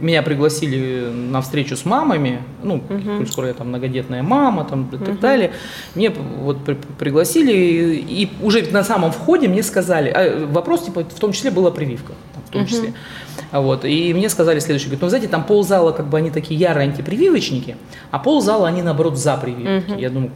меня 0.01 0.23
пригласили 0.23 1.09
на 1.11 1.41
встречу 1.41 1.77
с 1.77 1.85
мамами, 1.85 2.43
ну, 2.63 2.83
uh 2.89 3.27
скоро 3.27 3.49
я 3.49 3.55
там 3.55 3.69
многодетная 3.69 4.23
мама, 4.23 4.65
там 4.65 4.89
и 4.93 4.99
так 4.99 5.09
uh 5.09 5.21
далее. 5.21 5.53
Мне 5.95 6.11
вот 6.11 6.65
при, 6.65 6.75
пригласили, 6.99 7.53
и, 7.53 8.25
и 8.25 8.31
уже 8.43 8.63
на 8.71 8.85
самом 8.85 9.13
входе 9.13 9.49
мне 9.49 9.63
сказали, 9.63 10.11
а, 10.11 10.47
вопрос 10.47 10.85
типа 10.85 11.05
в 11.05 11.19
том 11.19 11.33
числе 11.33 11.51
была 11.51 11.71
прививка, 11.71 12.13
в 12.47 12.51
том 12.51 12.67
числе. 12.67 12.95
Вот. 13.53 13.85
И 13.85 14.15
мне 14.15 14.29
сказали 14.29 14.59
следующее, 14.59 14.89
говорят, 14.89 15.03
ну, 15.03 15.09
знаете, 15.09 15.29
там 15.29 15.45
ползала, 15.45 15.93
как 15.93 16.07
бы 16.09 16.19
они 16.19 16.31
такие 16.31 16.59
ярые 16.59 16.89
антипрививочники, 16.89 17.77
а 18.11 18.19
ползала 18.19 18.69
они, 18.69 18.83
наоборот, 18.83 19.17
за 19.17 19.37
прививки. 19.37 19.93
Угу. 19.93 20.01
Я 20.01 20.11
думаю, 20.11 20.33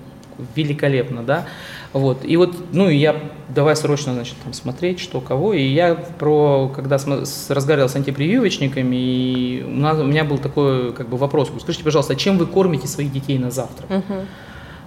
великолепно, 0.54 1.22
да. 1.22 1.46
Вот. 1.92 2.24
И 2.24 2.36
вот, 2.36 2.54
ну, 2.72 2.88
и 2.88 2.96
я 2.96 3.16
давай 3.48 3.74
срочно, 3.74 4.14
значит, 4.14 4.36
там 4.44 4.52
смотреть, 4.52 5.00
что 5.00 5.20
кого. 5.20 5.54
И 5.54 5.62
я 5.62 5.94
про, 5.94 6.70
когда 6.74 6.98
с, 6.98 7.50
разговаривал 7.50 7.88
с 7.88 7.96
антипрививочниками, 7.96 8.96
и 8.96 9.64
у, 9.66 9.70
нас, 9.70 9.98
у 9.98 10.04
меня 10.04 10.24
был 10.24 10.38
такой, 10.38 10.92
как 10.92 11.08
бы, 11.08 11.16
вопрос. 11.16 11.50
Скажите, 11.60 11.84
пожалуйста, 11.84 12.12
а 12.12 12.16
чем 12.16 12.38
вы 12.38 12.46
кормите 12.46 12.86
своих 12.86 13.12
детей 13.12 13.38
на 13.38 13.50
завтрак? 13.50 13.90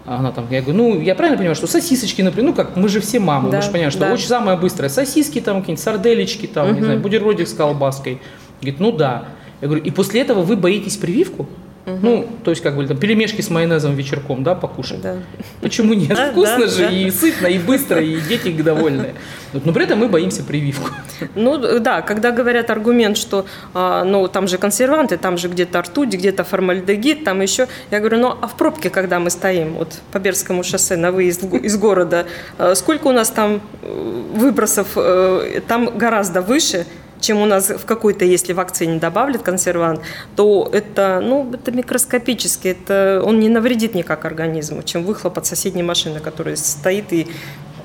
Она 0.05 0.31
там, 0.31 0.47
я 0.49 0.61
говорю, 0.61 0.77
ну, 0.77 1.01
я 1.01 1.15
правильно 1.15 1.37
понимаю, 1.37 1.55
что 1.55 1.65
сосисочки, 1.65 2.21
например, 2.21 2.49
ну, 2.49 2.55
как, 2.55 2.75
мы 2.75 2.89
же 2.89 2.99
все 2.99 3.19
мамы, 3.19 3.49
да, 3.49 3.57
мы 3.57 3.63
же 3.63 3.69
понимаем, 3.69 3.91
что 3.91 4.01
да. 4.01 4.13
очень 4.13 4.27
самое 4.27 4.57
быстрое, 4.57 4.89
сосиски 4.89 5.39
там, 5.39 5.61
какие-нибудь 5.61 5.83
сарделечки 5.83 6.45
там, 6.45 6.67
угу. 6.67 6.75
не 6.75 6.83
знаю, 6.83 6.99
бутербродик 6.99 7.47
с 7.47 7.53
колбаской. 7.53 8.21
Говорит, 8.61 8.79
ну 8.79 8.91
да. 8.91 9.25
Я 9.61 9.67
говорю, 9.67 9.83
и 9.83 9.91
после 9.91 10.21
этого 10.21 10.41
вы 10.41 10.57
боитесь 10.57 10.97
прививку? 10.97 11.47
Угу. 11.85 11.97
Ну, 12.01 12.27
то 12.43 12.51
есть, 12.51 12.63
как 12.63 12.75
бы 12.77 12.87
там 12.87 12.97
пельмешки 12.97 13.41
с 13.41 13.49
майонезом 13.49 13.95
вечерком, 13.95 14.43
да, 14.43 14.55
покушать. 14.55 15.01
Да. 15.01 15.17
Почему 15.61 15.93
нет? 15.93 16.17
Да, 16.23 16.31
Вкусно 16.31 16.59
да, 16.59 16.67
же, 16.67 16.83
да. 16.83 16.89
и 16.89 17.09
сытно, 17.09 17.47
и 17.47 17.57
быстро, 17.57 18.01
и 18.01 18.19
дети 18.21 18.49
довольны. 18.49 19.13
Но 19.53 19.73
при 19.73 19.83
этом 19.83 19.99
мы 19.99 20.07
боимся 20.07 20.43
прививку. 20.43 20.89
Ну 21.35 21.79
да, 21.79 22.01
когда 22.01 22.31
говорят 22.31 22.69
аргумент, 22.69 23.17
что 23.17 23.45
а, 23.73 24.03
ну 24.03 24.27
там 24.27 24.47
же 24.47 24.57
консерванты, 24.57 25.17
там 25.17 25.37
же 25.37 25.47
где-то 25.47 25.81
ртуть, 25.81 26.13
где-то 26.13 26.43
формальдегид, 26.43 27.23
там 27.23 27.41
еще. 27.41 27.67
Я 27.91 27.99
говорю, 27.99 28.19
ну 28.19 28.37
а 28.41 28.47
в 28.47 28.55
пробке, 28.55 28.89
когда 28.89 29.19
мы 29.19 29.29
стоим 29.29 29.73
вот 29.73 29.99
по 30.11 30.19
Берскому 30.19 30.63
шоссе 30.63 30.97
на 30.97 31.11
выезд 31.11 31.43
из 31.43 31.77
города, 31.77 32.25
а, 32.57 32.75
сколько 32.75 33.07
у 33.07 33.11
нас 33.11 33.29
там 33.29 33.61
э, 33.81 34.21
выбросов, 34.33 34.87
э, 34.95 35.61
там 35.67 35.97
гораздо 35.97 36.41
выше, 36.41 36.85
чем 37.23 37.41
у 37.41 37.45
нас 37.45 37.69
в 37.69 37.85
какой-то, 37.85 38.25
если 38.25 38.53
вакцине 38.53 38.99
добавлят 38.99 39.41
консервант, 39.41 40.01
то 40.35 40.69
это, 40.71 41.21
ну, 41.23 41.49
это 41.53 41.71
микроскопически, 41.71 42.67
это, 42.67 43.21
он 43.25 43.39
не 43.39 43.49
навредит 43.49 43.95
никак 43.95 44.25
организму, 44.25 44.83
чем 44.83 45.03
выхлоп 45.03 45.37
от 45.37 45.45
соседней 45.45 45.83
машины, 45.83 46.19
которая 46.19 46.55
стоит 46.55 47.13
и 47.13 47.27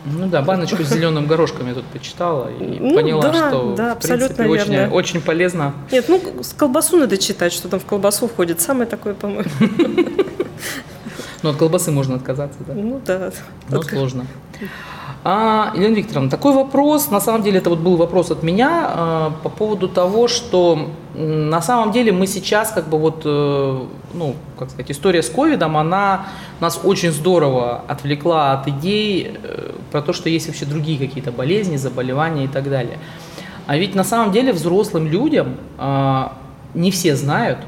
ну 0.04 0.26
да, 0.26 0.42
баночку 0.42 0.82
с 0.82 0.88
зеленым 0.88 1.26
горошком 1.26 1.68
я 1.68 1.74
тут 1.74 1.84
почитала 1.86 2.50
и 2.50 2.78
ну, 2.78 2.94
поняла, 2.94 3.22
да, 3.22 3.48
что 3.48 3.74
да, 3.76 3.94
в 3.94 3.98
принципе 3.98 4.24
абсолютно 4.24 4.48
очень, 4.48 4.72
верно. 4.72 4.94
очень 4.94 5.20
полезно. 5.20 5.74
Нет, 5.90 6.06
ну, 6.08 6.20
с 6.42 6.54
колбасу 6.54 6.96
надо 6.96 7.18
читать, 7.18 7.52
что 7.52 7.68
там 7.68 7.78
в 7.78 7.84
колбасу 7.84 8.26
входит. 8.26 8.60
Самое 8.60 8.88
такое, 8.88 9.14
по-моему. 9.14 9.50
Ну, 11.44 11.50
от 11.50 11.56
колбасы 11.56 11.92
можно 11.92 12.16
отказаться, 12.16 12.58
да? 12.66 12.74
Ну, 12.74 13.00
да. 13.06 13.30
Но 13.68 13.80
сложно. 13.82 14.26
А, 15.30 15.74
Елена 15.76 15.94
Викторовна, 15.94 16.30
такой 16.30 16.54
вопрос, 16.54 17.10
на 17.10 17.20
самом 17.20 17.42
деле 17.42 17.58
это 17.58 17.68
вот 17.68 17.80
был 17.80 17.96
вопрос 17.96 18.30
от 18.30 18.42
меня 18.42 18.86
а, 18.88 19.32
по 19.42 19.50
поводу 19.50 19.86
того, 19.86 20.26
что 20.26 20.88
на 21.14 21.60
самом 21.60 21.92
деле 21.92 22.12
мы 22.12 22.26
сейчас 22.26 22.70
как 22.70 22.88
бы 22.88 22.98
вот, 22.98 23.22
э, 23.26 23.82
ну, 24.14 24.36
как 24.58 24.70
сказать, 24.70 24.90
история 24.90 25.22
с 25.22 25.28
ковидом, 25.28 25.76
она 25.76 26.28
нас 26.60 26.80
очень 26.82 27.10
здорово 27.10 27.82
отвлекла 27.88 28.52
от 28.52 28.68
идей 28.68 29.36
э, 29.42 29.72
про 29.92 30.00
то, 30.00 30.14
что 30.14 30.30
есть 30.30 30.46
вообще 30.46 30.64
другие 30.64 30.98
какие-то 30.98 31.30
болезни, 31.30 31.76
заболевания 31.76 32.44
и 32.44 32.48
так 32.48 32.70
далее. 32.70 32.96
А 33.66 33.76
ведь 33.76 33.94
на 33.94 34.04
самом 34.04 34.32
деле 34.32 34.54
взрослым 34.54 35.08
людям 35.08 35.56
а, 35.76 36.38
не 36.72 36.90
все 36.90 37.14
знают, 37.16 37.58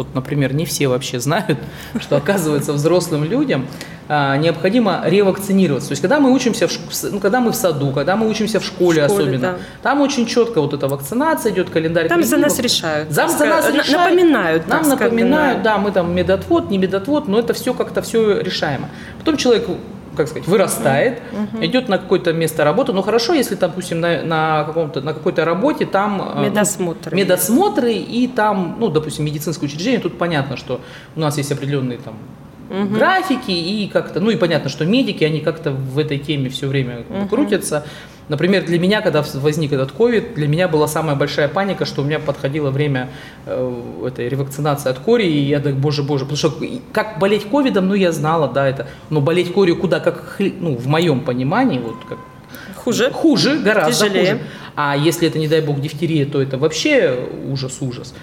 вот, 0.00 0.14
например, 0.14 0.54
не 0.54 0.64
все 0.64 0.88
вообще 0.88 1.20
знают, 1.20 1.58
что, 2.00 2.16
оказывается, 2.16 2.72
взрослым 2.72 3.24
людям 3.24 3.66
а, 4.08 4.38
необходимо 4.38 5.02
ревакцинироваться. 5.04 5.88
То 5.88 5.92
есть, 5.92 6.00
когда 6.00 6.18
мы 6.20 6.32
учимся, 6.32 6.68
в, 6.68 6.72
ну, 7.12 7.20
когда 7.20 7.40
мы 7.40 7.52
в 7.52 7.54
саду, 7.54 7.92
когда 7.92 8.16
мы 8.16 8.28
учимся 8.30 8.60
в 8.60 8.64
школе, 8.64 9.02
В 9.02 9.04
школе, 9.10 9.22
особенно, 9.24 9.40
да. 9.52 9.56
там 9.82 10.00
очень 10.00 10.24
четко 10.24 10.62
вот 10.62 10.72
эта 10.72 10.88
вакцинация 10.88 11.52
идет, 11.52 11.68
календарь. 11.68 12.08
Там 12.08 12.22
за 12.22 12.38
нас 12.38 12.58
решают. 12.58 13.10
Зам 13.10 13.28
за 13.28 13.44
нас 13.44 13.66
на- 13.66 13.72
решают. 13.72 13.92
Напоминают. 13.92 14.68
Нам 14.68 14.88
напоминают, 14.88 15.62
да, 15.62 15.76
мы 15.76 15.92
там 15.92 16.14
медотвод, 16.14 16.70
не 16.70 16.78
медотвод, 16.78 17.28
но 17.28 17.38
это 17.38 17.52
все 17.52 17.74
как-то 17.74 18.00
все 18.00 18.40
решаемо. 18.40 18.88
Потом 19.18 19.36
человек 19.36 19.68
как 20.16 20.28
сказать, 20.28 20.48
вырастает, 20.48 21.22
идет 21.60 21.88
на 21.88 21.98
какое-то 21.98 22.32
место 22.32 22.64
работы. 22.64 22.92
Ну 22.92 23.02
хорошо, 23.02 23.32
если, 23.34 23.54
допустим, 23.54 24.00
на, 24.00 24.22
на, 24.22 24.64
каком-то, 24.64 25.00
на 25.00 25.14
какой-то 25.14 25.44
работе 25.44 25.86
там... 25.86 26.20
э, 26.20 26.32
ну, 26.34 26.44
Медосмотр. 26.46 27.14
медосмотры 27.14 27.92
и 27.92 28.28
там, 28.28 28.76
ну, 28.78 28.88
допустим, 28.88 29.24
медицинское 29.24 29.66
учреждение, 29.66 30.00
тут 30.00 30.18
понятно, 30.18 30.56
что 30.56 30.80
у 31.16 31.20
нас 31.20 31.36
есть 31.38 31.52
определенные 31.52 31.98
там 31.98 32.14
графики 32.70 33.50
и 33.50 33.88
как-то, 33.88 34.20
ну 34.20 34.30
и 34.30 34.36
понятно, 34.36 34.70
что 34.70 34.84
медики, 34.86 35.24
они 35.24 35.40
как-то 35.40 35.72
в 35.72 35.98
этой 35.98 36.18
теме 36.18 36.48
все 36.48 36.68
время 36.68 37.04
крутятся. 37.28 37.84
Например, 38.30 38.64
для 38.64 38.78
меня, 38.78 39.00
когда 39.00 39.24
возник 39.34 39.72
этот 39.72 39.90
ковид, 39.90 40.34
для 40.34 40.46
меня 40.46 40.68
была 40.68 40.86
самая 40.86 41.16
большая 41.16 41.48
паника, 41.48 41.84
что 41.84 42.02
у 42.02 42.04
меня 42.04 42.20
подходило 42.20 42.70
время 42.70 43.08
э, 43.44 43.82
этой 44.06 44.28
ревакцинации 44.28 44.88
от 44.88 45.00
кори, 45.00 45.24
и 45.24 45.40
я 45.48 45.58
так, 45.58 45.74
боже, 45.74 46.04
боже, 46.04 46.26
потому 46.26 46.36
что 46.36 46.54
как 46.92 47.18
болеть 47.18 47.50
ковидом, 47.50 47.88
ну 47.88 47.94
я 47.94 48.12
знала, 48.12 48.46
да, 48.46 48.68
это, 48.68 48.86
но 49.10 49.20
болеть 49.20 49.52
корью 49.52 49.76
куда 49.76 49.98
как, 49.98 50.36
ну, 50.38 50.76
в 50.76 50.86
моем 50.86 51.22
понимании, 51.22 51.80
вот 51.80 51.96
как 52.08 52.18
Хуже. 52.76 53.10
Хуже, 53.10 53.58
гораздо 53.58 53.92
Тяжелее. 54.06 54.32
хуже. 54.34 54.44
А 54.76 54.96
если 54.96 55.26
это, 55.26 55.38
не 55.40 55.48
дай 55.48 55.60
бог, 55.60 55.80
дифтерия, 55.80 56.24
то 56.24 56.40
это 56.40 56.56
вообще 56.56 57.28
ужас-ужас. 57.50 58.14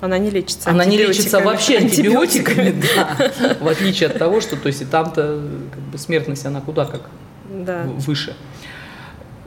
Она 0.00 0.16
не 0.16 0.30
лечится 0.30 0.70
Она 0.70 0.86
не 0.86 0.96
лечится 0.96 1.40
вообще 1.40 1.76
антибиотиками, 1.76 2.74
да. 2.96 3.30
В 3.60 3.68
отличие 3.68 4.08
от 4.08 4.18
того, 4.18 4.40
что, 4.40 4.56
то 4.56 4.68
есть, 4.68 4.80
и 4.80 4.84
там-то 4.86 5.42
как 5.70 5.82
бы 5.82 5.98
смертность, 5.98 6.46
она 6.46 6.62
куда 6.62 6.86
как 6.86 7.02
Да. 7.50 7.82
выше. 7.98 8.34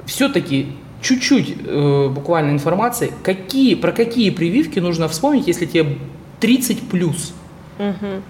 Все-таки 0.07 0.67
чуть-чуть 1.01 1.57
э, 1.63 2.07
буквально 2.09 2.51
информации, 2.51 3.13
какие, 3.23 3.75
про 3.75 3.91
какие 3.91 4.31
прививки 4.31 4.79
нужно 4.79 5.07
вспомнить, 5.07 5.47
если 5.47 5.65
тебе 5.65 5.97
30 6.39 6.89
плюс. 6.89 7.33
Мгм. 7.77 8.23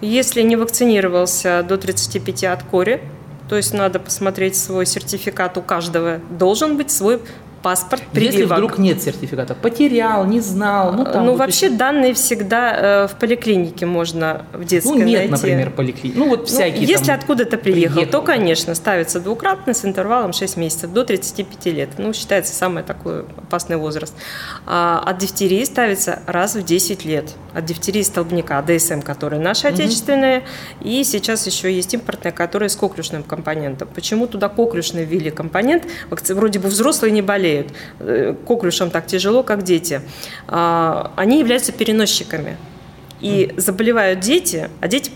Если 0.00 0.42
не 0.42 0.56
вакцинировался 0.56 1.64
до 1.66 1.76
35 1.78 2.44
от 2.44 2.62
кори, 2.62 3.00
то 3.48 3.56
есть 3.56 3.74
надо 3.74 3.98
посмотреть 3.98 4.56
свой 4.56 4.86
сертификат 4.86 5.56
у 5.58 5.62
каждого, 5.62 6.20
должен 6.30 6.76
быть 6.76 6.90
свой 6.90 7.20
паспорт 7.62 8.02
прививок. 8.12 8.32
Если 8.34 8.44
вдруг 8.44 8.78
нет 8.78 9.02
сертификата, 9.02 9.54
потерял, 9.54 10.24
не 10.26 10.40
знал, 10.40 10.92
ну 10.92 11.04
там. 11.04 11.26
ну, 11.26 11.34
вообще 11.36 11.66
если- 11.66 11.76
данные 11.76 12.14
всегда 12.14 13.04
э, 13.04 13.06
в 13.08 13.18
поликлинике 13.18 13.86
можно 13.86 14.46
в 14.52 14.64
детской 14.64 14.88
ну 14.90 14.96
нет, 15.04 15.18
найти. 15.18 15.30
например, 15.32 15.70
поликлиник. 15.70 16.16
Ну 16.16 16.28
вот 16.28 16.40
Ну, 16.40 16.46
всякие. 16.46 16.84
если 16.84 17.06
там- 17.06 17.16
откуда-то 17.18 17.56
приехал, 17.58 17.94
приехал. 17.96 18.12
то, 18.12 18.22
конечно, 18.22 18.74
ставится 18.74 19.20
двукратно 19.20 19.74
с 19.74 19.84
интервалом 19.84 20.32
6 20.32 20.56
месяцев 20.56 20.92
до 20.92 21.04
35 21.04 21.70
лет. 21.70 21.90
Ну, 21.98 22.12
считается 22.12 22.54
самый 22.54 22.82
такой 22.82 23.20
опасный 23.22 23.76
возраст. 23.76 24.14
А 24.66 25.02
от 25.04 25.18
дифтерии 25.18 25.64
ставится 25.64 26.20
раз 26.26 26.54
в 26.56 26.64
10 26.64 27.04
лет. 27.04 27.30
От 27.54 27.64
дифтерии 27.66 28.02
столбняка, 28.02 28.60
ДСМ, 28.62 29.00
которая 29.02 29.40
наша 29.40 29.68
отечественная, 29.68 30.42
и 30.80 31.04
сейчас 31.04 31.46
еще 31.46 31.72
есть 31.72 31.92
импортная, 31.94 32.32
которая 32.32 32.68
с 32.68 32.76
коклюшным 32.76 33.22
компонентом. 33.22 33.88
Почему 33.94 34.26
туда 34.26 34.48
коклюшный 34.48 35.04
ввели 35.04 35.30
компонент? 35.30 35.84
Вроде 36.10 36.58
бы 36.58 36.68
взрослые 36.68 37.10
не 37.12 37.22
болеют. 37.52 37.68
Э, 38.00 38.34
Коклюшам 38.46 38.90
так 38.90 39.06
тяжело, 39.06 39.42
как 39.42 39.62
дети. 39.62 40.00
А, 40.48 41.12
Они 41.16 41.38
являются 41.38 41.72
переносчиками. 41.72 42.56
И 43.20 43.54
заболевают 43.56 44.20
дети, 44.20 44.68
а 44.80 44.88
дети 44.88 45.12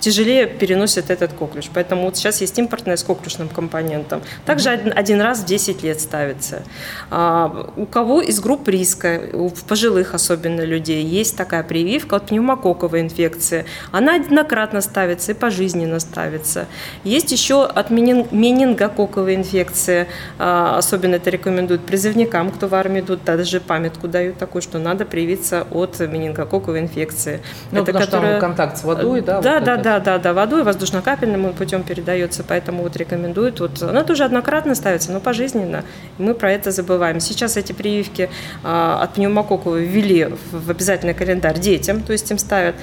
тяжелее 0.00 0.46
переносят 0.46 1.10
этот 1.10 1.32
коклюш. 1.32 1.70
Поэтому 1.72 2.04
вот 2.04 2.16
сейчас 2.16 2.40
есть 2.40 2.58
импортная 2.58 2.96
с 2.96 3.02
коклюшным 3.02 3.48
компонентом. 3.48 4.22
Также 4.44 4.70
один, 4.70 4.92
один 4.94 5.20
раз 5.20 5.40
в 5.40 5.44
10 5.46 5.82
лет 5.82 6.00
ставится. 6.00 6.62
А, 7.10 7.70
у 7.76 7.86
кого 7.86 8.20
из 8.20 8.40
групп 8.40 8.68
риска, 8.68 9.20
у 9.32 9.50
пожилых 9.50 10.14
особенно 10.14 10.62
людей, 10.62 11.02
есть 11.04 11.36
такая 11.36 11.62
прививка 11.62 12.16
от 12.16 12.26
пневмококковой 12.26 13.00
инфекции. 13.00 13.64
Она 13.92 14.16
однократно 14.16 14.80
ставится 14.80 15.32
и 15.32 15.34
пожизненно 15.34 16.00
ставится. 16.00 16.66
Есть 17.04 17.32
еще 17.32 17.64
от 17.64 17.90
менин- 17.90 18.26
менингококковой 18.30 19.34
инфекции. 19.34 20.06
А, 20.38 20.76
особенно 20.78 21.16
это 21.16 21.30
рекомендуют 21.30 21.82
призывникам, 21.82 22.50
кто 22.50 22.68
в 22.68 22.74
армию 22.74 23.04
идут, 23.04 23.24
даже 23.24 23.60
памятку 23.60 24.08
дают 24.08 24.38
такую, 24.38 24.62
что 24.62 24.78
надо 24.78 25.04
привиться 25.04 25.66
от 25.70 25.98
менингококковой 26.00 26.80
инфекции. 26.80 27.40
Ну, 27.70 27.84
потому 27.84 28.04
что 28.04 28.20
там 28.20 28.40
контакт 28.40 28.78
с 28.78 28.84
водой, 28.84 29.20
да? 29.20 29.40
Да, 29.40 29.54
вот 29.54 29.64
да, 29.64 29.74
это. 29.74 29.85
Да, 29.86 30.00
да, 30.00 30.18
да, 30.18 30.32
водой, 30.34 30.64
воздушно-капельным 30.64 31.52
путем 31.52 31.84
передается, 31.84 32.42
поэтому 32.42 32.82
вот 32.82 32.96
рекомендуют. 32.96 33.60
Вот, 33.60 33.80
она 33.84 34.02
тоже 34.02 34.24
однократно 34.24 34.74
ставится, 34.74 35.12
но 35.12 35.20
пожизненно. 35.20 35.84
Мы 36.18 36.34
про 36.34 36.50
это 36.50 36.72
забываем. 36.72 37.20
Сейчас 37.20 37.56
эти 37.56 37.72
прививки 37.72 38.28
а, 38.64 39.00
от 39.00 39.14
пневмококка 39.14 39.70
ввели 39.70 40.30
в, 40.50 40.68
обязательный 40.70 41.14
календарь 41.14 41.60
детям, 41.60 42.02
то 42.02 42.12
есть 42.12 42.28
им 42.32 42.38
ставят. 42.38 42.74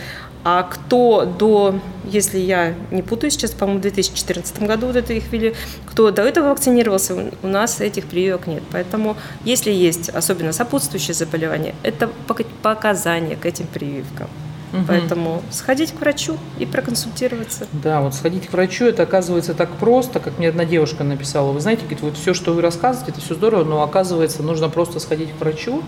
А 0.46 0.64
кто 0.64 1.26
до, 1.26 1.76
если 2.06 2.38
я 2.38 2.74
не 2.92 3.02
путаю 3.02 3.32
сейчас, 3.32 3.52
по-моему, 3.52 3.80
в 3.80 3.82
2014 3.82 4.62
году 4.62 4.88
вот 4.88 4.96
это 4.96 5.12
их 5.12 5.30
ввели, 5.30 5.56
кто 5.86 6.10
до 6.10 6.22
этого 6.22 6.52
вакцинировался, 6.52 7.16
у- 7.44 7.48
нас 7.48 7.82
этих 7.82 8.06
прививок 8.06 8.48
нет. 8.48 8.64
Поэтому, 8.72 9.18
если 9.44 9.72
есть 9.72 10.08
особенно 10.08 10.54
сопутствующие 10.54 11.16
заболевания, 11.16 11.76
это 11.84 12.10
пока- 12.28 12.46
показания 12.62 13.36
к 13.36 13.46
этим 13.46 13.68
прививкам. 13.68 14.30
Мгм. 14.74 14.86
Поэтому 14.88 15.44
сходить 15.52 15.92
к 15.92 16.00
врачу 16.00 16.38
и 16.58 16.66
проконсультироваться. 16.66 17.68
Да, 17.72 18.02
вот 18.02 18.16
сходить 18.16 18.48
к 18.48 18.52
врачу, 18.54 18.86
это 18.86 19.04
оказывается 19.04 19.54
так 19.54 19.70
просто, 19.74 20.20
как 20.20 20.40
мне 20.40 20.50
одна 20.50 20.66
девушка 20.66 21.04
написала. 21.04 21.52
Вы 21.52 21.60
знаете, 21.60 21.84
говорит, 21.84 22.02
вот 22.02 22.18
все, 22.18 22.34
что 22.34 22.54
вы 22.54 22.62
рассказываете, 22.62 23.12
это 23.12 23.22
все 23.22 23.36
здорово, 23.36 23.64
но 23.64 23.84
оказывается, 23.84 24.42
нужно 24.42 24.70
просто 24.70 25.00
сходить 25.00 25.30
к 25.32 25.40
врачу. 25.40 25.84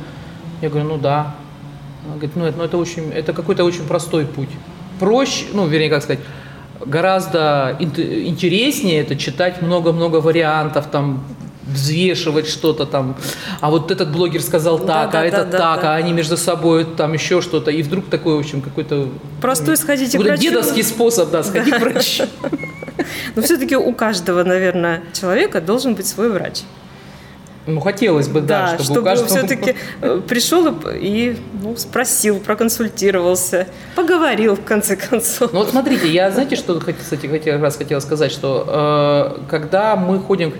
Я 0.61 0.69
говорю, 0.69 0.87
ну 0.87 0.97
да. 0.97 1.35
Она 2.05 2.13
говорит, 2.13 2.35
ну 2.35 2.45
это, 2.45 2.57
ну, 2.59 2.63
это 2.63 2.77
очень, 2.77 3.11
это 3.11 3.33
какой-то 3.33 3.63
очень 3.63 3.85
простой 3.87 4.25
путь. 4.27 4.49
Проще, 4.99 5.45
ну, 5.53 5.65
вернее, 5.65 5.89
как 5.89 6.03
сказать, 6.03 6.23
гораздо 6.85 7.75
ин- 7.79 8.27
интереснее 8.27 9.01
это 9.01 9.15
читать 9.15 9.63
много-много 9.63 10.17
вариантов, 10.17 10.85
там, 10.91 11.23
взвешивать 11.67 12.47
что-то 12.47 12.85
там, 12.85 13.15
а 13.59 13.69
вот 13.69 13.91
этот 13.91 14.11
блогер 14.11 14.41
сказал 14.41 14.79
Да, 14.79 14.85
так, 14.85 15.11
да, 15.11 15.19
а 15.19 15.21
да, 15.21 15.25
этот 15.25 15.49
да, 15.49 15.57
так, 15.57 15.81
да. 15.81 15.93
а 15.93 15.95
они 15.95 16.13
между 16.13 16.37
собой 16.37 16.85
там 16.85 17.13
еще 17.13 17.41
что-то, 17.41 17.71
и 17.71 17.81
вдруг 17.81 18.05
такой, 18.09 18.35
в 18.35 18.39
общем, 18.39 18.61
какой-то 18.61 19.09
Простой 19.41 19.77
сходите 19.77 20.17
к 20.17 20.21
врачу. 20.21 20.41
дедовский 20.41 20.83
способ, 20.83 21.31
да, 21.31 21.43
сходить 21.43 21.75
к 21.75 21.79
врачу. 21.79 22.25
Но 23.35 23.41
все-таки 23.41 23.75
у 23.75 23.93
каждого, 23.93 24.43
наверное, 24.43 25.03
человека 25.13 25.61
должен 25.61 25.95
быть 25.95 26.07
свой 26.07 26.29
врач. 26.29 26.61
Ну, 27.67 27.79
хотелось 27.79 28.27
бы, 28.27 28.41
да, 28.41 28.75
Да, 28.77 28.83
чтобы, 28.83 29.01
у 29.01 29.03
каждого... 29.03 29.27
все-таки 29.27 29.75
пришел 30.27 30.73
и, 30.93 31.37
ну, 31.61 31.75
спросил, 31.77 32.39
проконсультировался, 32.39 33.67
поговорил 33.95 34.55
в 34.55 34.63
конце 34.63 34.95
концов. 34.95 35.51
Ну 35.51 35.59
вот 35.59 35.69
смотрите, 35.69 36.07
я, 36.07 36.31
знаете, 36.31 36.55
что, 36.55 36.79
кстати, 36.79 37.27
как 37.27 37.61
раз 37.61 37.77
хотела 37.77 37.99
сказать, 37.99 38.31
что 38.31 39.35
э, 39.37 39.49
когда 39.49 39.95
мы 39.95 40.19
ходим 40.19 40.51
к, 40.51 40.55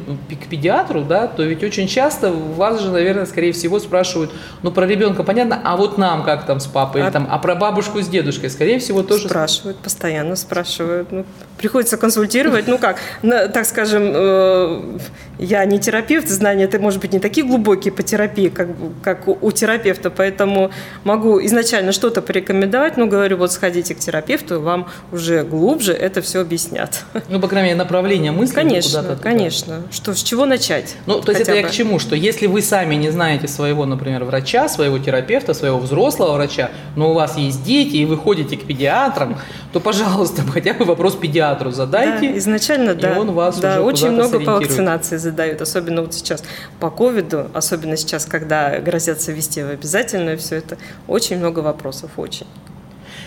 к 0.46 0.48
педиатру, 0.50 1.02
да, 1.02 1.28
то 1.28 1.44
ведь 1.44 1.64
очень 1.64 1.88
часто 1.88 2.32
вас 2.32 2.82
же, 2.82 2.92
наверное, 2.92 3.26
скорее 3.26 3.52
всего 3.52 3.80
спрашивают, 3.80 4.32
ну 4.64 4.72
про 4.72 4.86
ребенка 4.86 5.24
понятно, 5.24 5.62
а 5.64 5.78
вот 5.78 5.98
нам 5.98 6.24
как 6.24 6.46
там 6.46 6.60
с 6.60 6.66
папой, 6.66 7.02
или 7.02 7.08
А- 7.08 7.12
там, 7.12 7.28
а 7.30 7.38
про 7.38 7.56
бабушку 7.56 8.02
с 8.02 8.08
дедушкой, 8.08 8.50
скорее 8.50 8.80
всего, 8.80 9.04
тоже... 9.04 9.28
Спрашивают, 9.28 9.78
постоянно 9.78 10.36
спрашивают. 10.36 11.12
Ну, 11.12 11.26
приходится 11.58 11.98
консультировать. 11.98 12.68
Ну 12.68 12.78
как, 12.78 12.98
так 13.22 13.66
скажем, 13.66 14.04
э, 14.06 14.98
я 15.40 15.66
не 15.66 15.80
терапевт, 15.80 16.30
знания 16.30 16.68
ты, 16.68 16.80
может 16.80 16.95
может 16.96 17.02
быть, 17.02 17.14
не 17.14 17.20
такие 17.20 17.46
глубокие 17.46 17.92
по 17.92 18.04
терапии, 18.04 18.48
как, 18.48 18.70
как 19.04 19.28
у, 19.28 19.38
у 19.42 19.52
терапевта, 19.52 20.10
поэтому 20.10 20.72
могу 21.04 21.44
изначально 21.46 21.92
что-то 21.92 22.22
порекомендовать, 22.22 22.96
но 22.96 23.06
говорю, 23.06 23.36
вот 23.38 23.52
сходите 23.52 23.94
к 23.96 24.00
терапевту, 24.00 24.62
вам 24.62 24.88
уже 25.12 25.44
глубже 25.44 25.92
это 25.92 26.22
все 26.22 26.40
объяснят. 26.40 27.04
Ну, 27.28 27.42
по 27.42 27.50
крайней 27.50 27.70
мере, 27.70 27.80
направление 27.80 28.32
мысли 28.32 28.56
Конечно, 28.56 29.18
конечно. 29.22 29.82
Что, 29.92 30.14
с 30.14 30.24
чего 30.24 30.46
начать? 30.46 30.96
Ну, 31.06 31.20
то 31.20 31.32
есть 31.32 31.42
это 31.42 31.52
бы. 31.52 31.58
я 31.58 31.64
к 31.68 31.72
чему? 31.72 32.00
Что 32.00 32.16
если 32.16 32.48
вы 32.48 32.62
сами 32.62 32.96
не 32.96 33.10
знаете 33.10 33.50
своего, 33.50 33.86
например, 33.86 34.24
врача, 34.24 34.70
своего 34.70 34.98
терапевта, 34.98 35.54
своего 35.54 35.80
взрослого 35.80 36.34
врача, 36.34 36.72
но 36.96 37.12
у 37.12 37.14
вас 37.14 37.38
есть 37.38 37.64
дети, 37.64 37.98
и 37.98 38.06
вы 38.06 38.18
ходите 38.18 38.56
к 38.56 38.66
педиатрам, 38.66 39.38
то, 39.74 39.82
пожалуйста, 39.82 40.44
хотя 40.54 40.74
бы 40.74 40.86
вопрос 40.86 41.16
педиатру 41.16 41.72
задайте. 41.72 42.32
Да, 42.32 42.38
изначально, 42.38 42.92
и 42.92 42.96
да. 42.96 43.20
он 43.20 43.32
вас 43.32 43.60
да, 43.60 43.82
уже 43.82 43.82
очень 43.82 44.12
много 44.12 44.40
по 44.40 44.54
вакцинации 44.54 45.18
задают, 45.18 45.62
особенно 45.62 46.02
вот 46.02 46.14
сейчас 46.14 46.44
по 46.80 46.85
ковиду, 46.90 47.48
особенно 47.54 47.98
сейчас, 47.98 48.26
когда 48.26 48.80
грозятся 48.80 49.32
ввести 49.32 49.64
в 49.64 49.70
обязательное 49.70 50.38
все 50.38 50.58
это, 50.58 50.78
очень 51.08 51.38
много 51.38 51.60
вопросов, 51.60 52.12
очень. 52.18 52.48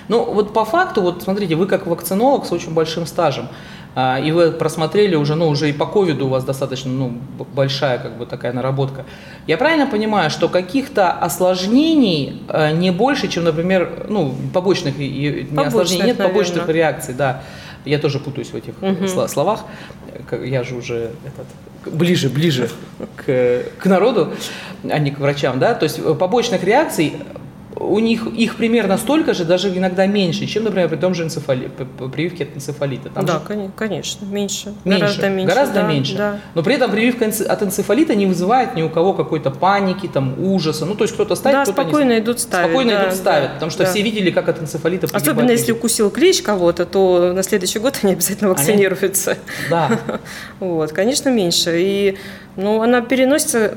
Ну, 0.09 0.25
вот 0.25 0.53
по 0.53 0.65
факту, 0.65 1.03
вот 1.03 1.23
смотрите, 1.23 1.55
вы 1.55 1.67
как 1.67 1.87
вакцинолог 1.87 2.47
с 2.47 2.53
очень 2.53 2.73
большим 2.73 3.07
стажем, 3.07 3.49
а, 3.95 4.19
и 4.21 4.31
вы 4.33 4.53
просмотрели 4.53 5.17
уже, 5.17 5.35
ну, 5.35 5.49
уже 5.49 5.69
и 5.69 5.73
по 5.73 5.85
ковиду 5.87 6.27
у 6.27 6.29
вас 6.29 6.45
достаточно, 6.45 6.91
ну, 6.91 7.19
большая, 7.53 7.99
как 7.99 8.17
бы, 8.17 8.27
такая 8.27 8.53
наработка. 8.53 9.05
Я 9.47 9.57
правильно 9.57 9.87
понимаю, 9.87 10.31
что 10.31 10.49
каких-то 10.49 11.11
осложнений 11.11 12.43
а, 12.49 12.71
не 12.71 12.91
больше, 12.91 13.29
чем, 13.29 13.45
например, 13.45 14.07
ну, 14.09 14.35
побочных, 14.55 14.99
не 14.99 15.47
побочных, 15.51 15.67
осложнений, 15.67 16.07
нет 16.07 16.19
наверное. 16.19 16.29
побочных 16.29 16.69
реакций, 16.69 17.15
да. 17.15 17.43
Я 17.85 17.99
тоже 17.99 18.19
путаюсь 18.19 18.49
в 18.49 18.55
этих 18.55 18.75
угу. 18.81 19.29
словах. 19.29 19.65
Я 20.45 20.63
же 20.63 20.75
уже 20.75 21.11
этот, 21.25 21.47
ближе, 21.87 22.29
ближе 22.29 22.69
к, 23.17 23.63
к 23.79 23.87
народу, 23.87 24.33
а 24.89 24.99
не 24.99 25.11
к 25.11 25.19
врачам, 25.19 25.59
да. 25.59 25.75
То 25.75 25.85
есть 25.85 25.99
э, 25.99 26.15
побочных 26.15 26.65
реакций 26.65 27.15
у 27.81 27.99
них 27.99 28.27
их 28.27 28.57
примерно 28.57 28.99
столько 28.99 29.35
же, 29.35 29.45
даже 29.45 29.69
иногда 29.77 30.07
меньше, 30.07 30.47
чем, 30.47 30.65
например, 30.65 30.89
при 30.89 30.97
том 30.97 31.15
же 31.15 31.25
энцефали, 31.25 31.71
прививке 32.13 32.45
от 32.45 32.57
энцефалита. 32.57 33.11
Там 33.11 33.25
да, 33.25 33.35
же... 33.35 33.71
конечно, 33.77 34.25
меньше. 34.25 34.75
меньше. 34.85 35.01
Гораздо 35.01 35.29
меньше. 35.29 35.55
Гораздо 35.55 35.75
да, 35.75 35.83
меньше. 35.83 36.17
Да. 36.17 36.41
Но 36.55 36.63
при 36.63 36.75
этом 36.75 36.91
прививка 36.91 37.27
от 37.27 37.63
энцефалита 37.63 38.15
не 38.15 38.27
вызывает 38.27 38.75
ни 38.75 38.83
у 38.83 38.91
кого 38.91 39.15
какой-то 39.15 39.51
паники, 39.51 40.07
там, 40.07 40.35
ужаса. 40.39 40.87
Ну, 40.87 40.95
то 40.95 41.05
есть 41.05 41.15
кто-то 41.15 41.35
ставит, 41.35 41.59
да, 41.59 41.63
кто-то 41.65 41.83
спокойно 41.83 42.13
не... 42.13 42.19
идут 42.19 42.41
ставить. 42.41 42.67
Спокойно 42.67 42.93
да, 42.93 43.05
идут 43.05 43.15
ставить, 43.15 43.49
да, 43.49 43.55
потому 43.55 43.71
что 43.71 43.85
да. 43.85 43.91
все 43.91 44.03
видели, 44.03 44.31
как 44.31 44.49
от 44.49 44.61
энцефалита 44.61 45.09
Особенно 45.13 45.51
если 45.51 45.73
укусил 45.73 46.11
клещ 46.11 46.43
кого-то, 46.43 46.85
то 46.85 47.33
на 47.33 47.43
следующий 47.43 47.79
год 47.79 47.99
они 48.03 48.13
обязательно 48.13 48.51
вакцинируются. 48.51 49.33
Они... 49.33 49.41
Да. 49.71 49.91
вот, 50.61 50.93
конечно, 50.93 51.29
меньше. 51.29 51.81
И, 51.81 52.19
ну, 52.57 52.83
она 52.83 53.01
переносится 53.03 53.77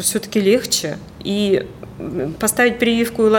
все-таки 0.00 0.40
легче. 0.40 0.98
И 1.24 1.66
поставить 2.38 2.78
прививку 2.78 3.30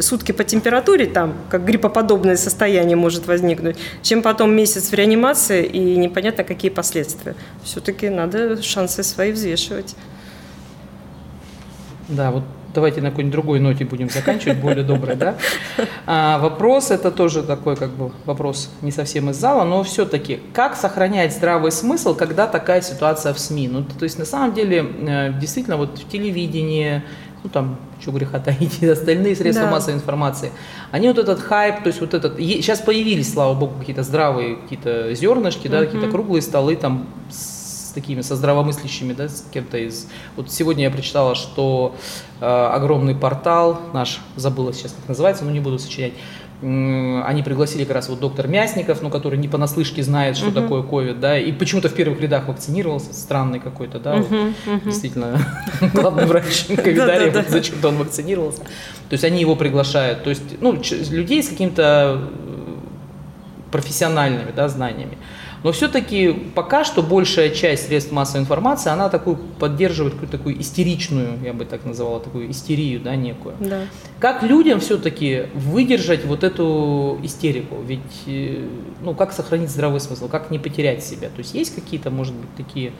сутки 0.00 0.32
по 0.32 0.44
температуре, 0.44 1.06
там, 1.06 1.34
как 1.48 1.64
гриппоподобное 1.64 2.36
состояние 2.36 2.96
может 2.96 3.26
возникнуть, 3.26 3.76
чем 4.02 4.22
потом 4.22 4.54
месяц 4.54 4.90
в 4.90 4.94
реанимации 4.94 5.64
и 5.64 5.96
непонятно 5.96 6.44
какие 6.44 6.70
последствия. 6.70 7.34
Все-таки 7.62 8.08
надо 8.08 8.62
шансы 8.62 9.02
свои 9.02 9.32
взвешивать. 9.32 9.96
Да, 12.08 12.30
вот 12.30 12.44
давайте 12.74 13.00
на 13.00 13.10
какой-нибудь 13.10 13.32
другой 13.32 13.60
ноте 13.60 13.84
будем 13.84 14.10
заканчивать, 14.10 14.58
более 14.58 14.84
доброй, 14.84 15.16
да? 15.16 15.36
А, 16.06 16.38
вопрос, 16.38 16.90
это 16.90 17.10
тоже 17.10 17.42
такой 17.42 17.76
как 17.76 17.90
бы 17.90 18.10
вопрос 18.26 18.70
не 18.82 18.90
совсем 18.90 19.30
из 19.30 19.36
зала, 19.36 19.64
но 19.64 19.82
все-таки, 19.84 20.40
как 20.52 20.76
сохранять 20.76 21.32
здравый 21.32 21.72
смысл, 21.72 22.14
когда 22.14 22.46
такая 22.46 22.82
ситуация 22.82 23.32
в 23.32 23.38
СМИ? 23.38 23.68
Ну, 23.68 23.84
то 23.84 24.04
есть 24.04 24.18
на 24.18 24.24
самом 24.24 24.52
деле, 24.52 24.84
э, 24.84 25.32
действительно, 25.40 25.76
вот 25.76 25.98
в 25.98 26.08
телевидении, 26.08 27.02
ну 27.42 27.50
там, 27.50 27.78
что 28.04 28.12
греха 28.12 28.38
таить, 28.38 28.82
остальные 28.84 29.34
средства 29.34 29.66
да. 29.66 29.72
массовой 29.72 29.94
информации, 29.94 30.52
они 30.90 31.08
вот 31.08 31.18
этот 31.18 31.40
хайп, 31.40 31.82
то 31.82 31.86
есть 31.86 32.00
вот 32.00 32.12
этот, 32.12 32.36
сейчас 32.38 32.80
появились, 32.80 33.32
слава 33.32 33.54
богу, 33.54 33.78
какие-то 33.78 34.02
здравые 34.02 34.56
какие-то 34.56 35.14
зернышки, 35.14 35.68
да, 35.68 35.84
какие-то 35.84 36.10
круглые 36.10 36.42
столы 36.42 36.76
там 36.76 37.08
с 37.30 37.92
такими, 37.94 38.20
со 38.20 38.36
здравомыслящими, 38.36 39.12
да, 39.12 39.28
с 39.28 39.46
кем-то 39.52 39.78
из... 39.78 40.08
Вот 40.36 40.50
сегодня 40.50 40.84
я 40.84 40.90
прочитала, 40.90 41.34
что 41.34 41.94
э, 42.40 42.44
огромный 42.44 43.14
портал 43.14 43.80
наш, 43.94 44.20
забыла 44.36 44.74
сейчас, 44.74 44.92
как 44.92 45.08
называется, 45.08 45.44
но 45.44 45.52
не 45.52 45.60
буду 45.60 45.78
сочинять, 45.78 46.12
они 46.64 47.42
пригласили 47.42 47.84
как 47.84 47.96
раз 47.96 48.08
вот 48.08 48.20
доктор 48.20 48.48
Мясников, 48.48 49.02
ну, 49.02 49.10
который 49.10 49.38
не 49.38 49.48
понаслышке 49.48 50.02
знает, 50.02 50.36
что 50.38 50.48
uh-huh. 50.48 50.62
такое 50.62 50.82
ковид, 50.82 51.20
да, 51.20 51.38
и 51.38 51.52
почему-то 51.52 51.90
в 51.90 51.94
первых 51.94 52.20
рядах 52.22 52.48
вакцинировался, 52.48 53.12
странный 53.12 53.60
какой-то, 53.60 53.98
да, 53.98 54.16
uh-huh, 54.16 54.54
uh-huh. 54.66 54.84
действительно, 54.84 55.38
главный 55.92 56.24
врач 56.24 56.64
ковидария, 56.68 57.44
зачем-то 57.46 57.88
он 57.88 57.96
вакцинировался. 57.96 58.60
То 58.60 59.12
есть 59.12 59.24
они 59.24 59.40
его 59.40 59.56
приглашают, 59.56 60.24
то 60.24 60.30
есть, 60.30 60.60
ну, 60.62 60.80
людей 61.10 61.42
с 61.42 61.48
какими-то 61.48 62.30
профессиональными, 63.70 64.52
да, 64.56 64.68
знаниями. 64.68 65.18
Но 65.64 65.72
все-таки 65.72 66.30
пока 66.54 66.84
что 66.84 67.02
большая 67.02 67.48
часть 67.48 67.86
средств 67.86 68.12
массовой 68.12 68.42
информации, 68.42 68.90
она 68.90 69.08
такую 69.08 69.36
поддерживает 69.36 70.12
какую-то 70.12 70.36
такую 70.36 70.60
истеричную, 70.60 71.38
я 71.42 71.54
бы 71.54 71.64
так 71.64 71.86
называла, 71.86 72.20
такую 72.20 72.50
истерию, 72.50 73.00
да, 73.00 73.16
некую. 73.16 73.56
Да. 73.58 73.80
Как 74.20 74.42
людям 74.42 74.80
все-таки 74.80 75.46
выдержать 75.54 76.26
вот 76.26 76.44
эту 76.44 77.18
истерику? 77.22 77.76
Ведь, 77.82 78.00
э, 78.26 78.68
ну, 79.00 79.14
как 79.14 79.32
сохранить 79.32 79.70
здравый 79.70 80.00
смысл, 80.00 80.28
как 80.28 80.50
не 80.50 80.58
потерять 80.58 81.02
себя? 81.02 81.28
То 81.28 81.38
есть 81.38 81.54
есть 81.54 81.74
какие-то, 81.74 82.10
может 82.10 82.34
быть, 82.34 82.54
такие 82.56 82.92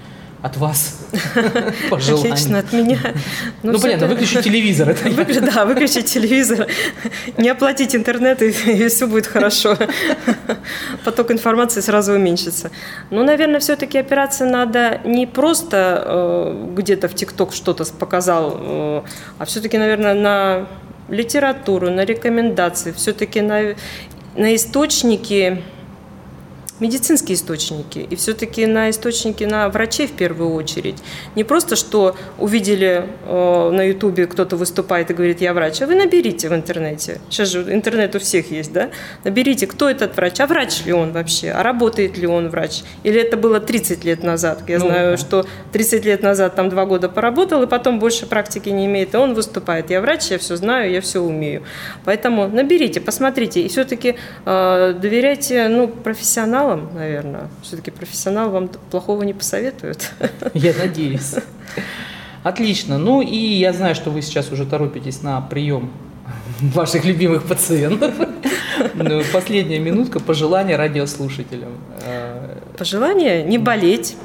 от 0.45 0.59
вас 0.59 0.99
пожелания. 1.91 2.33
Отлично, 2.33 2.59
от 2.59 2.73
меня. 2.75 2.99
Ну, 3.63 3.73
ну 3.73 3.81
понятно, 3.81 4.09
выключить 4.09 4.45
телевизор. 4.45 4.91
Это 4.91 5.09
Вы, 5.09 5.41
да, 5.41 5.65
выключить 5.65 6.05
телевизор, 6.05 6.67
не 7.39 7.49
оплатить 7.49 7.97
интернет, 7.97 8.43
и, 8.43 8.49
и 8.49 8.89
все 8.89 9.07
будет 9.07 9.27
хорошо. 9.27 9.75
Поток 11.03 11.31
информации 11.31 11.81
сразу 11.81 12.13
уменьшится. 12.13 12.71
Ну, 13.11 13.25
наверное, 13.25 13.59
все-таки 13.59 13.97
опираться 13.97 14.45
надо 14.45 15.01
не 15.05 15.27
просто 15.27 16.03
э, 16.05 16.67
где-то 16.77 17.09
в 17.09 17.15
ТикТок 17.15 17.55
что-то 17.55 17.87
показал, 17.99 18.59
э, 18.61 19.03
а 19.39 19.45
все-таки, 19.47 19.79
наверное, 19.79 20.13
на 20.13 20.67
литературу, 21.09 21.91
на 21.91 22.05
рекомендации, 22.05 22.93
все-таки 22.93 23.41
на, 23.41 23.77
на 24.37 24.55
источники 24.55 25.63
медицинские 26.85 27.37
источники, 27.37 27.99
и 28.11 28.15
все-таки 28.15 28.67
на 28.67 28.91
источники 28.91 29.45
на 29.45 29.71
врачей 29.71 30.07
в 30.07 30.13
первую 30.13 30.53
очередь. 30.53 30.97
Не 31.35 31.43
просто, 31.43 31.77
что 31.77 32.15
увидели 32.39 33.07
э, 33.27 33.71
на 33.71 33.83
ютубе 33.89 34.27
кто-то 34.27 34.57
выступает 34.57 35.11
и 35.11 35.15
говорит, 35.15 35.41
я 35.41 35.55
врач, 35.55 35.81
а 35.81 35.87
вы 35.87 35.95
наберите 35.95 36.51
в 36.51 36.55
интернете. 36.55 37.21
Сейчас 37.31 37.49
же 37.49 37.63
интернет 37.73 38.15
у 38.15 38.19
всех 38.19 38.51
есть, 38.51 38.73
да? 38.73 38.91
Наберите, 39.25 39.67
кто 39.67 39.89
этот 39.89 40.15
врач, 40.17 40.41
а 40.41 40.47
врач 40.47 40.85
ли 40.85 40.93
он 40.93 41.13
вообще, 41.13 41.53
а 41.53 41.63
работает 41.63 42.19
ли 42.19 42.27
он 42.27 42.51
врач. 42.51 42.83
Или 43.03 43.19
это 43.19 43.39
было 43.39 43.61
30 43.61 44.05
лет 44.05 44.23
назад. 44.23 44.63
Я 44.69 44.79
ну, 44.79 44.87
знаю, 44.87 45.11
да. 45.13 45.17
что 45.17 45.47
30 45.73 46.05
лет 46.05 46.23
назад 46.23 46.55
там 46.55 46.69
два 46.69 46.85
года 46.85 47.09
поработал, 47.09 47.63
и 47.63 47.67
потом 47.67 47.99
больше 47.99 48.27
практики 48.27 48.69
не 48.69 48.85
имеет, 48.85 49.15
и 49.15 49.17
он 49.17 49.33
выступает. 49.33 49.89
Я 49.89 50.03
врач, 50.03 50.31
я 50.31 50.37
все 50.39 50.57
знаю, 50.57 50.91
я 50.91 51.01
все 51.01 51.21
умею. 51.21 51.63
Поэтому 52.05 52.47
наберите, 52.49 53.01
посмотрите, 53.01 53.63
и 53.63 53.69
все-таки 53.69 54.17
э, 54.45 54.95
доверяйте 55.01 55.69
ну, 55.69 55.89
профессионалам, 55.89 56.74
профессионалом, 56.75 56.95
наверное. 56.95 57.49
Все-таки 57.63 57.91
профессионал 57.91 58.51
вам 58.51 58.69
плохого 58.91 59.23
не 59.23 59.33
посоветует. 59.33 60.11
Я 60.55 60.73
надеюсь. 60.75 61.35
Отлично. 62.43 62.99
Ну 62.99 63.23
и 63.23 63.37
я 63.37 63.73
знаю, 63.73 63.95
что 63.95 64.11
вы 64.11 64.21
сейчас 64.21 64.53
уже 64.53 64.67
торопитесь 64.67 65.23
на 65.23 65.41
прием 65.41 65.91
ваших 66.61 67.05
любимых 67.05 67.45
пациентов. 67.45 68.15
Ну, 68.95 69.23
последняя 69.33 69.79
минутка 69.79 70.21
пожелания 70.21 70.77
радиослушателям. 70.77 71.73
Пожелание 72.77 73.43
не 73.45 73.57
болеть, 73.57 74.17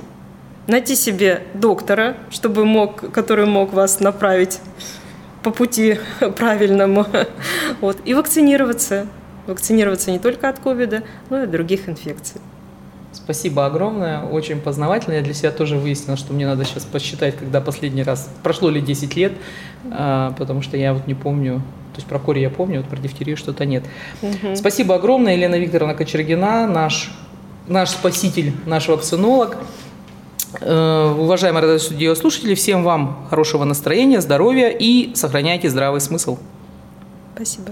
найти 0.67 0.95
себе 0.95 1.43
доктора, 1.53 2.17
чтобы 2.29 2.65
мог, 2.65 3.12
который 3.12 3.45
мог 3.45 3.71
вас 3.71 4.01
направить 4.01 4.59
по 5.43 5.51
пути 5.51 5.99
правильному, 6.38 7.05
вот, 7.79 7.97
и 8.03 8.13
вакцинироваться 8.13 9.07
вакцинироваться 9.49 10.12
не 10.12 10.19
только 10.19 10.47
от 10.47 10.59
ковида, 10.59 11.03
но 11.29 11.41
и 11.41 11.43
от 11.43 11.51
других 11.51 11.89
инфекций. 11.89 12.39
Спасибо 13.12 13.65
огромное, 13.65 14.21
очень 14.21 14.59
познавательно. 14.59 15.15
Я 15.15 15.21
для 15.21 15.33
себя 15.33 15.51
тоже 15.51 15.77
выяснила, 15.77 16.15
что 16.15 16.31
мне 16.31 16.45
надо 16.45 16.63
сейчас 16.63 16.85
посчитать, 16.85 17.35
когда 17.35 17.59
последний 17.59 18.03
раз, 18.03 18.29
прошло 18.43 18.69
ли 18.69 18.81
10 18.81 19.15
лет, 19.15 19.33
а, 19.91 20.33
потому 20.38 20.62
что 20.62 20.77
я 20.77 20.93
вот 20.93 21.07
не 21.07 21.15
помню, 21.15 21.55
то 21.93 21.97
есть 21.97 22.07
про 22.07 22.19
кори 22.19 22.39
я 22.39 22.51
помню, 22.51 22.81
вот 22.81 22.89
про 22.89 22.97
дифтерию 22.97 23.35
что-то 23.35 23.65
нет. 23.65 23.83
Угу. 24.21 24.55
Спасибо 24.55 24.95
огромное, 24.95 25.35
Елена 25.35 25.55
Викторовна 25.55 25.95
Кочергина, 25.95 26.67
наш, 26.67 27.12
наш 27.67 27.89
спаситель, 27.89 28.53
наш 28.67 28.88
вакцинолог. 28.88 29.57
Э, 30.62 31.13
уважаемые 31.17 31.63
радиослушатели, 31.63 32.53
всем 32.53 32.83
вам 32.83 33.25
хорошего 33.29 33.63
настроения, 33.63 34.21
здоровья 34.21 34.69
и 34.69 35.15
сохраняйте 35.15 35.69
здравый 35.69 36.01
смысл. 36.01 36.38
Спасибо. 37.35 37.71